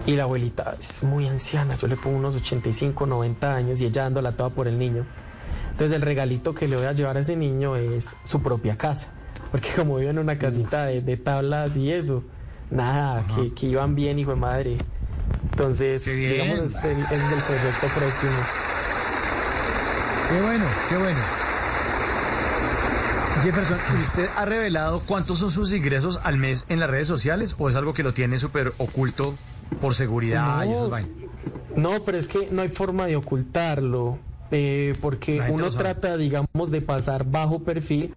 [0.06, 4.02] Y la abuelita es muy anciana, yo le pongo unos 85, 90 años y ella
[4.02, 5.06] dándola toda por el niño.
[5.70, 9.12] Entonces el regalito que le voy a llevar a ese niño es su propia casa.
[9.50, 12.24] Porque como vive en una casita de, de tablas y eso,
[12.70, 14.78] nada, que, que iban bien, hijo de madre.
[15.50, 18.42] Entonces, digamos, es el, es el proyecto próximo.
[20.30, 21.51] Qué bueno, qué bueno.
[23.42, 27.56] Jefferson, ¿y ¿usted ha revelado cuántos son sus ingresos al mes en las redes sociales
[27.58, 29.34] o es algo que lo tiene súper oculto
[29.80, 30.74] por seguridad y No.
[30.74, 31.10] esas vainas?
[31.76, 34.18] No, pero es que no hay forma de ocultarlo,
[34.50, 38.14] eh, porque uno trata, digamos, de pasar bajo perfil,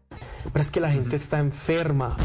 [0.51, 2.17] pero es que la gente está enferma.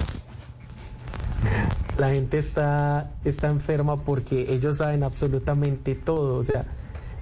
[1.96, 6.36] La gente está, está enferma porque ellos saben absolutamente todo.
[6.38, 6.66] O sea,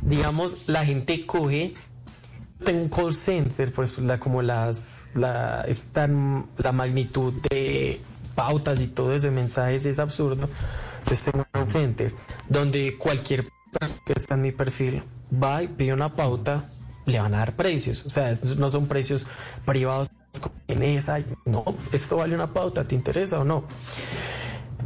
[0.01, 1.75] digamos, la gente coge.
[2.65, 8.01] Tengo un call center, pues la, como las, la, es tan- la magnitud de
[8.35, 10.49] pautas y todo eso de mensajes es absurdo.
[10.99, 12.15] Entonces tengo un call center
[12.49, 15.03] donde cualquier persona que está en mi perfil
[15.33, 16.69] va y pide una pauta,
[17.07, 18.05] le van a dar precios.
[18.07, 19.27] O sea, no son precios
[19.65, 20.09] privados.
[20.69, 23.65] en esa, no, esto vale una pauta, ¿te interesa o no?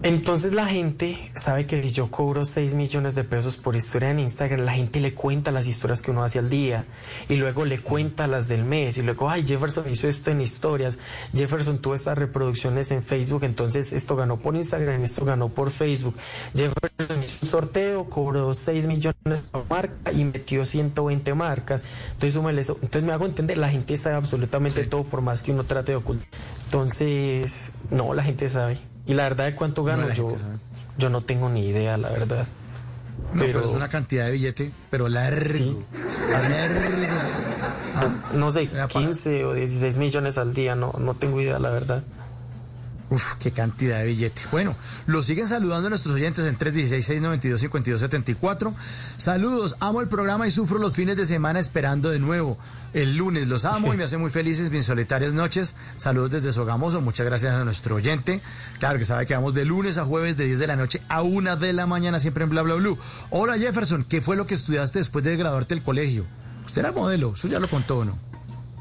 [0.02, 4.18] Entonces la gente sabe que si yo cobro 6 millones de pesos por historia en
[4.18, 6.86] Instagram, la gente le cuenta las historias que uno hace al día
[7.28, 10.98] y luego le cuenta las del mes y luego, ay, Jefferson hizo esto en historias,
[11.32, 16.16] Jefferson tuvo estas reproducciones en Facebook, entonces esto ganó por Instagram, esto ganó por Facebook.
[16.52, 21.84] Jefferson hizo un sorteo, cobró 6 millones por marca y metió 120 marcas.
[22.14, 22.78] Entonces, eso.
[22.82, 25.96] entonces me hago entender, la gente sabe absolutamente todo por más que uno trate de
[25.96, 26.26] ocultar.
[26.64, 28.91] Entonces, no, la gente sabe.
[29.06, 30.34] Y la verdad de cuánto gano yo,
[30.98, 32.46] yo no tengo ni idea, la verdad.
[33.34, 35.48] No, pero, Pero- es una cantidad de billete, pero largo.
[35.52, 35.76] Sí.
[36.30, 36.80] Largo.
[38.32, 41.58] No, no sé, Era para- 15 o 16 millones al día, no, no tengo idea,
[41.58, 42.02] la verdad.
[43.12, 44.40] Uf, qué cantidad de billete.
[44.50, 48.72] Bueno, lo siguen saludando nuestros oyentes en 316-692-5274.
[49.18, 52.56] Saludos, amo el programa y sufro los fines de semana esperando de nuevo.
[52.94, 55.76] El lunes los amo y me hace muy felices mis solitarias noches.
[55.98, 58.40] Saludos desde Sogamoso, muchas gracias a nuestro oyente.
[58.78, 61.20] Claro que sabe que vamos de lunes a jueves de 10 de la noche a
[61.20, 62.96] 1 de la mañana siempre en Bla Bla Blue.
[63.28, 66.24] Hola Jefferson, ¿qué fue lo que estudiaste después de graduarte del colegio?
[66.64, 68.31] Usted era modelo, eso ya lo contó, ¿o ¿no?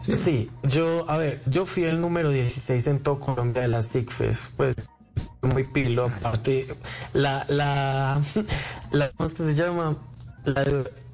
[0.02, 0.50] Sí.
[0.64, 4.76] yo, a ver, yo fui el número 16 en todo Colombia de las SIGFES, pues
[5.42, 6.68] muy pilo, aparte,
[7.14, 8.22] la, la,
[8.92, 9.98] la, ¿cómo se llama?
[10.44, 10.66] La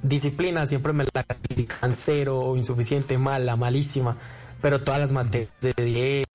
[0.01, 4.17] disciplina siempre me la califican cero insuficiente, mala, malísima,
[4.61, 6.25] pero todas las materias de 10,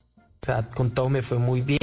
[0.43, 1.79] o sea, con todo me fue muy bien.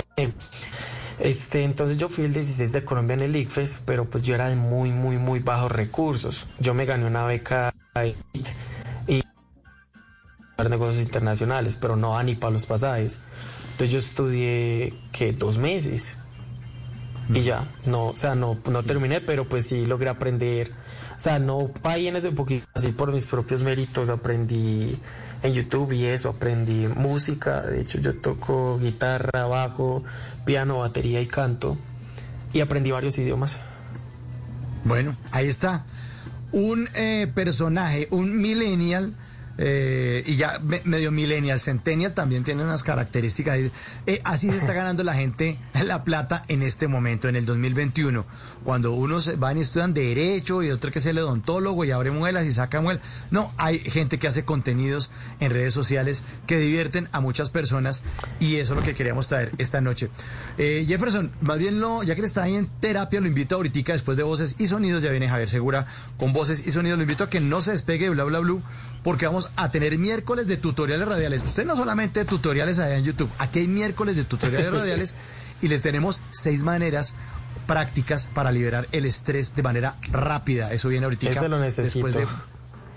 [1.20, 4.48] Este, entonces yo fui el 16 de Colombia en el ICFES, pero pues yo era
[4.48, 6.48] de muy, muy, muy bajos recursos.
[6.60, 7.74] Yo me gané una beca
[9.08, 9.24] y
[10.68, 13.20] negocios internacionales, pero no a ni para los pasajes.
[13.72, 16.18] Entonces yo estudié que dos meses
[17.34, 20.72] y ya, no, o sea, no, no terminé, pero pues sí logré aprender.
[21.16, 25.00] O sea, no pagué en ese poquito, así por mis propios méritos aprendí
[25.44, 27.62] en YouTube y eso, aprendí música.
[27.62, 30.04] De hecho, yo toco guitarra, bajo,
[30.46, 31.78] piano, batería y canto.
[32.52, 33.60] Y aprendí varios idiomas.
[34.84, 35.86] Bueno, ahí está.
[36.52, 39.16] Un eh, personaje, un millennial,
[39.62, 43.60] eh, y ya me- medio millennial, centennial también tiene unas características.
[44.06, 48.26] Eh, así se está ganando la gente la plata en este momento, en el 2021.
[48.64, 52.46] Cuando unos van y estudian derecho y otro que es el odontólogo y abre muelas
[52.46, 53.04] y saca muelas.
[53.32, 58.04] No, hay gente que hace contenidos en redes sociales que divierten a muchas personas
[58.40, 60.10] y eso es lo que queríamos traer esta noche.
[60.58, 64.16] Eh, Jefferson, más bien no, ya que está ahí en terapia, lo invito ahorita después
[64.18, 65.88] de Voces y Sonidos, ya viene Javier Segura
[66.18, 68.56] con Voces y Sonidos, lo invito a que no se despegue de bla bla bla,
[69.04, 71.44] porque vamos a tener miércoles de tutoriales radiales.
[71.44, 75.16] Usted no solamente tutoriales allá en YouTube, aquí hay miércoles de tutoriales radiales
[75.62, 77.16] y les tenemos seis maneras
[77.68, 80.74] prácticas para liberar el estrés de manera rápida.
[80.74, 81.30] Eso viene ahorita.
[81.30, 82.08] Ese lo necesito.
[82.08, 82.28] Después de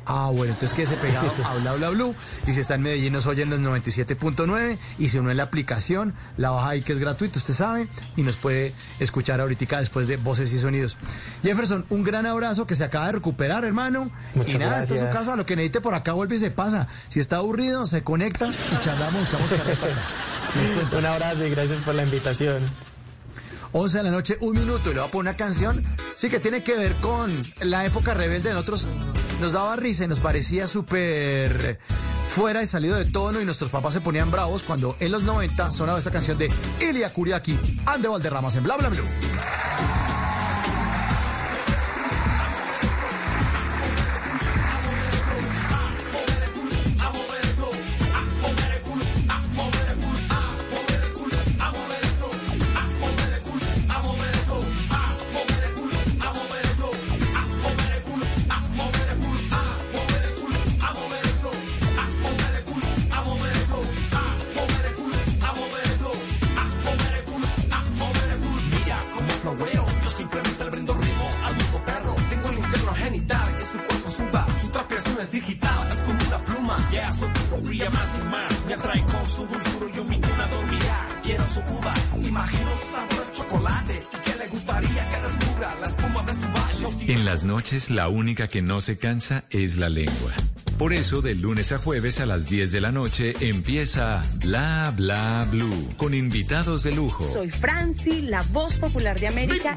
[0.06, 2.14] Ah, bueno, entonces quédese pegado a Bla Bla Blue.
[2.46, 4.78] Y si está en Medellín, nos oyen los 97.9.
[4.98, 7.88] Y si uno en la aplicación, la baja ahí que es gratuito, usted sabe.
[8.16, 10.96] Y nos puede escuchar ahorita después de voces y sonidos.
[11.42, 14.10] Jefferson, un gran abrazo que se acaba de recuperar, hermano.
[14.34, 15.26] Muchas y nada, esta es su gracias.
[15.26, 15.36] casa.
[15.36, 16.88] Lo que necesite por acá vuelve y se pasa.
[17.08, 19.50] Si está aburrido, se conecta y charlamos, echamos.
[20.98, 22.91] Un abrazo y gracias por la invitación.
[23.72, 25.82] 11 de la noche, un minuto, y le voy a poner una canción,
[26.14, 28.86] sí que tiene que ver con la época rebelde de nosotros.
[29.40, 31.78] Nos daba risa y nos parecía súper
[32.28, 35.72] fuera de salido de tono y nuestros papás se ponían bravos cuando en los 90
[35.72, 36.50] sonaba esta canción de
[36.80, 39.04] Ilia Kuriaki, Ande Valderramas en Bla Bla Blue.
[70.12, 72.14] Simplemente le brindo ritmo al mundo perro.
[72.28, 76.38] Tengo el infierno genital, que su cuerpo suba, su transpiración es digital, es como una
[76.44, 76.76] pluma.
[76.90, 77.26] Yeah, su
[77.62, 81.08] brilla más y más, me atrae con su dulzura, yo mi cuna dormirá.
[81.22, 85.86] Quiero su uva, imagino su sabor es chocolate, y que le gustaría que descubra la
[85.86, 87.12] espuma de su valle.
[87.12, 90.32] En las noches la única que no se cansa es la lengua.
[90.82, 95.46] Por eso, de lunes a jueves a las 10 de la noche empieza Bla Bla
[95.48, 97.24] Blue con invitados de lujo.
[97.24, 99.76] Soy Franci, la voz popular de América.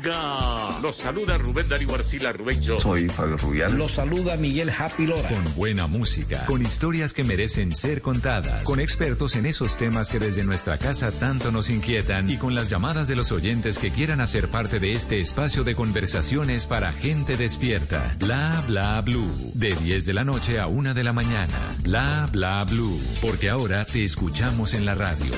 [0.82, 2.80] Los saluda Rubén Darío Arcila Rubencho.
[2.80, 3.78] Soy Fabio Rubial.
[3.78, 5.30] Los saluda Miguel Happy Lora.
[5.30, 10.18] Con buena música, con historias que merecen ser contadas, con expertos en esos temas que
[10.18, 14.22] desde nuestra casa tanto nos inquietan y con las llamadas de los oyentes que quieran
[14.22, 18.16] hacer parte de este espacio de conversaciones para gente despierta.
[18.18, 21.54] Bla Bla Blue, de 10 de la noche a 1 de la mañana.
[21.84, 25.32] Bla Bla Blue, porque ahora te escuchamos en la radio.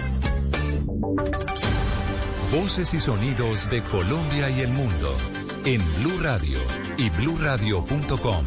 [2.52, 5.18] Voces y sonidos de Colombia y el mundo
[5.66, 6.60] en Blue Radio
[6.98, 8.46] y bluradio.com,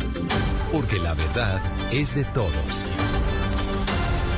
[0.73, 1.61] porque la verdad
[1.93, 2.87] es de todos.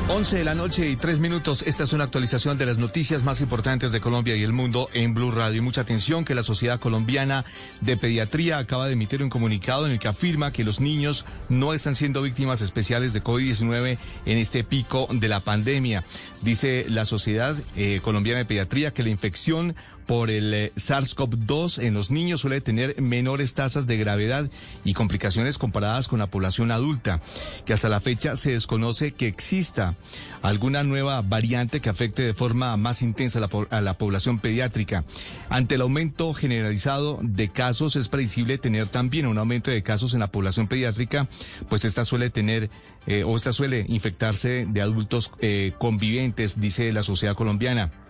[0.09, 1.63] 11 de la noche y 3 minutos.
[1.65, 5.13] Esta es una actualización de las noticias más importantes de Colombia y el mundo en
[5.13, 5.63] Blue Radio.
[5.63, 7.45] Mucha atención que la Sociedad Colombiana
[7.79, 11.73] de Pediatría acaba de emitir un comunicado en el que afirma que los niños no
[11.73, 16.03] están siendo víctimas especiales de COVID-19 en este pico de la pandemia.
[16.41, 19.73] Dice la Sociedad eh, Colombiana de Pediatría que la infección
[20.05, 24.49] por el eh, SARS-CoV-2 en los niños suele tener menores tasas de gravedad
[24.83, 27.21] y complicaciones comparadas con la población adulta,
[27.65, 29.95] que hasta la fecha se desconoce que exista
[30.41, 33.39] alguna nueva variante que afecte de forma más intensa
[33.69, 35.05] a la, población pediátrica.
[35.49, 40.19] Ante el aumento generalizado de casos, es previsible tener también un aumento de casos en
[40.19, 41.27] la población pediátrica,
[41.69, 42.69] pues esta suele tener
[43.07, 48.02] eh, o esta suele infectarse de adultos eh, conviventes, dice la sociedad colombiana.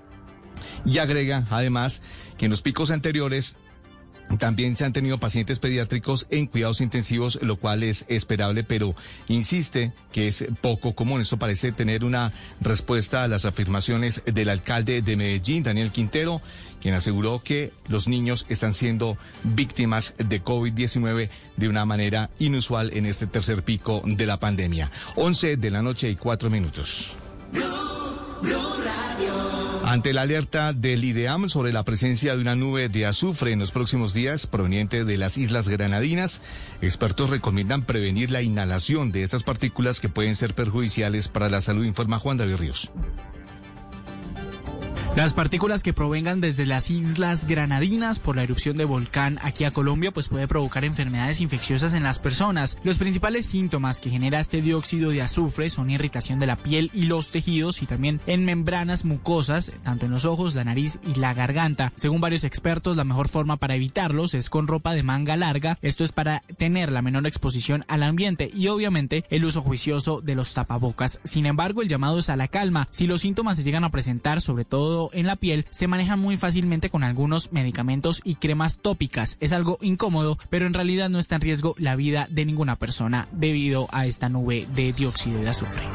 [0.86, 2.02] Y agrega, además,
[2.38, 3.58] que en los picos anteriores
[4.38, 8.96] también se han tenido pacientes pediátricos en cuidados intensivos, lo cual es esperable, pero
[9.28, 11.22] insiste que es poco común.
[11.22, 16.42] Esto parece tener una respuesta a las afirmaciones del alcalde de Medellín, Daniel Quintero,
[16.82, 23.06] quien aseguró que los niños están siendo víctimas de COVID-19 de una manera inusual en
[23.06, 24.92] este tercer pico de la pandemia.
[25.16, 27.16] 11 de la noche y cuatro minutos.
[29.94, 33.70] Ante la alerta del IDEAM sobre la presencia de una nube de azufre en los
[33.70, 36.42] próximos días proveniente de las Islas Granadinas,
[36.82, 41.86] expertos recomiendan prevenir la inhalación de estas partículas que pueden ser perjudiciales para la salud,
[41.86, 42.92] informa Juan David Ríos.
[45.16, 49.70] Las partículas que provengan desde las islas Granadinas por la erupción de volcán aquí a
[49.70, 52.80] Colombia pues puede provocar enfermedades infecciosas en las personas.
[52.84, 57.04] Los principales síntomas que genera este dióxido de azufre son irritación de la piel y
[57.04, 61.36] los tejidos y también en membranas mucosas, tanto en los ojos, la nariz y la
[61.36, 61.94] garganta.
[61.96, 65.78] Según varios expertos, la mejor forma para evitarlos es con ropa de manga larga.
[65.84, 70.34] Esto es para tener la menor exposición al ambiente y obviamente el uso juicioso de
[70.34, 71.22] los tapabocas.
[71.24, 72.88] Sin embargo, el llamado es a la calma.
[72.90, 76.38] Si los síntomas se llegan a presentar, sobre todo en la piel, se manejan muy
[76.38, 79.38] fácilmente con algunos medicamentos y cremas tópicas.
[79.40, 83.28] Es algo incómodo, pero en realidad no está en riesgo la vida de ninguna persona
[83.32, 85.86] debido a esta nube de dióxido de azufre.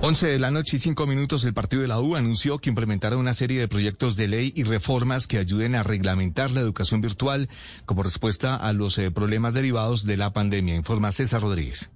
[0.00, 3.16] 11 de la noche y 5 minutos, el partido de la U anunció que implementará
[3.16, 7.48] una serie de proyectos de ley y reformas que ayuden a reglamentar la educación virtual
[7.86, 11.90] como respuesta a los eh, problemas derivados de la pandemia, informa César Rodríguez.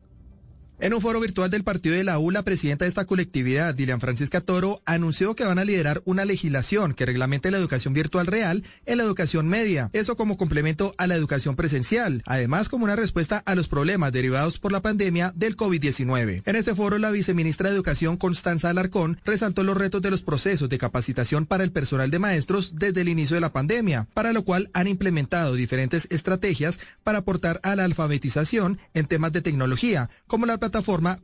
[0.80, 4.00] En un foro virtual del partido de la U, la presidenta de esta colectividad, Dilian
[4.00, 8.62] Francisca Toro, anunció que van a liderar una legislación que reglamente la educación virtual real
[8.86, 9.90] en la educación media.
[9.92, 12.22] Eso como complemento a la educación presencial.
[12.26, 16.42] Además, como una respuesta a los problemas derivados por la pandemia del COVID-19.
[16.46, 20.68] En este foro, la viceministra de Educación, Constanza Alarcón, resaltó los retos de los procesos
[20.68, 24.44] de capacitación para el personal de maestros desde el inicio de la pandemia, para lo
[24.44, 30.46] cual han implementado diferentes estrategias para aportar a la alfabetización en temas de tecnología, como
[30.46, 30.58] la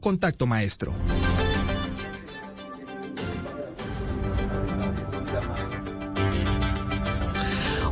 [0.00, 0.92] Contacto Maestro.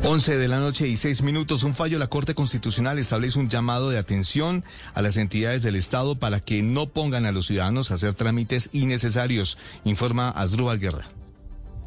[0.04, 1.62] Once de la noche y seis minutos.
[1.62, 5.76] Un fallo de la Corte Constitucional establece un llamado de atención a las entidades del
[5.76, 11.21] Estado para que no pongan a los ciudadanos a hacer trámites innecesarios, informa Asdrúbal Guerra.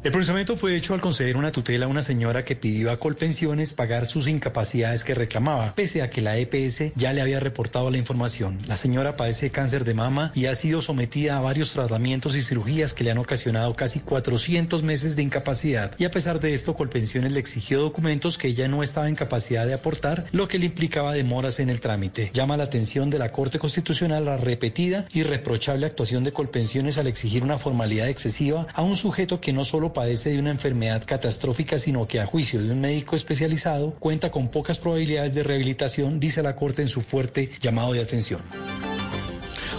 [0.06, 3.74] El procesamiento fue hecho al conceder una tutela a una señora que pidió a Colpensiones
[3.74, 7.98] pagar sus incapacidades que reclamaba, pese a que la EPS ya le había reportado la
[7.98, 8.60] información.
[8.68, 12.94] La señora padece cáncer de mama y ha sido sometida a varios tratamientos y cirugías
[12.94, 15.90] que le han ocasionado casi 400 meses de incapacidad.
[15.98, 19.66] Y a pesar de esto, Colpensiones le exigió documentos que ella no estaba en capacidad
[19.66, 22.30] de aportar, lo que le implicaba demoras en el trámite.
[22.32, 27.08] Llama la atención de la Corte Constitucional la repetida y reprochable actuación de Colpensiones al
[27.08, 31.78] exigir una formalidad excesiva a un sujeto que no solo padece de una enfermedad catastrófica,
[31.78, 36.42] sino que a juicio de un médico especializado cuenta con pocas probabilidades de rehabilitación, dice
[36.42, 38.42] la Corte en su fuerte llamado de atención.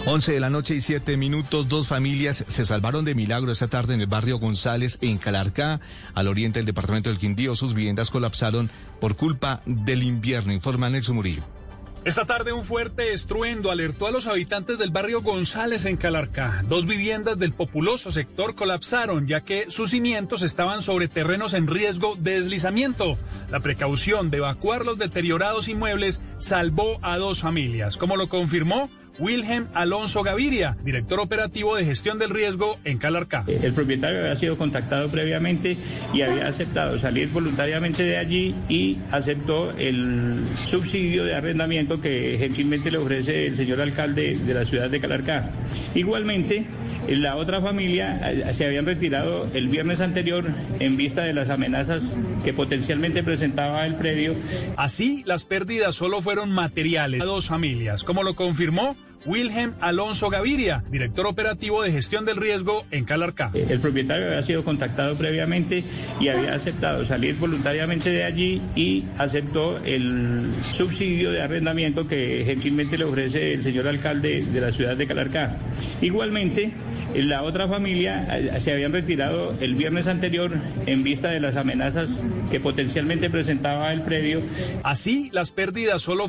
[0.06, 3.94] 11 de la noche y 7 minutos, dos familias se salvaron de milagro esta tarde
[3.94, 5.80] en el barrio González, en Calarcá,
[6.14, 7.54] al oriente del departamento del Quindío.
[7.54, 11.57] Sus viviendas colapsaron por culpa del invierno, informa Nelson Murillo.
[12.04, 16.62] Esta tarde un fuerte estruendo alertó a los habitantes del barrio González en Calarcá.
[16.66, 22.14] Dos viviendas del populoso sector colapsaron ya que sus cimientos estaban sobre terrenos en riesgo
[22.16, 23.18] de deslizamiento.
[23.50, 28.88] La precaución de evacuar los deteriorados inmuebles salvó a dos familias, como lo confirmó
[29.18, 33.44] Wilhelm Alonso Gaviria, director operativo de gestión del riesgo en Calarcá.
[33.48, 35.76] El propietario había sido contactado previamente
[36.12, 42.90] y había aceptado salir voluntariamente de allí y aceptó el subsidio de arrendamiento que gentilmente
[42.90, 45.50] le ofrece el señor alcalde de la ciudad de Calarcá.
[45.94, 46.66] Igualmente,
[47.08, 50.44] la otra familia eh, se habían retirado el viernes anterior
[50.78, 54.34] en vista de las amenazas que potencialmente presentaba el predio.
[54.76, 58.96] Así, las pérdidas solo fueron materiales a dos familias, como lo confirmó
[59.28, 63.52] Wilhelm Alonso Gaviria, director operativo de gestión del riesgo en Calarcá.
[63.52, 65.84] El propietario había sido contactado previamente
[66.18, 72.96] y había aceptado salir voluntariamente de allí y aceptó el subsidio de arrendamiento que gentilmente
[72.96, 75.58] le ofrece el señor alcalde de la ciudad de Calarcá.
[76.00, 76.72] Igualmente,
[77.14, 80.52] la otra familia eh, se habían retirado el viernes anterior
[80.86, 84.42] en vista de las amenazas que potencialmente presentaba el predio.
[84.82, 86.28] Así, las pérdidas solo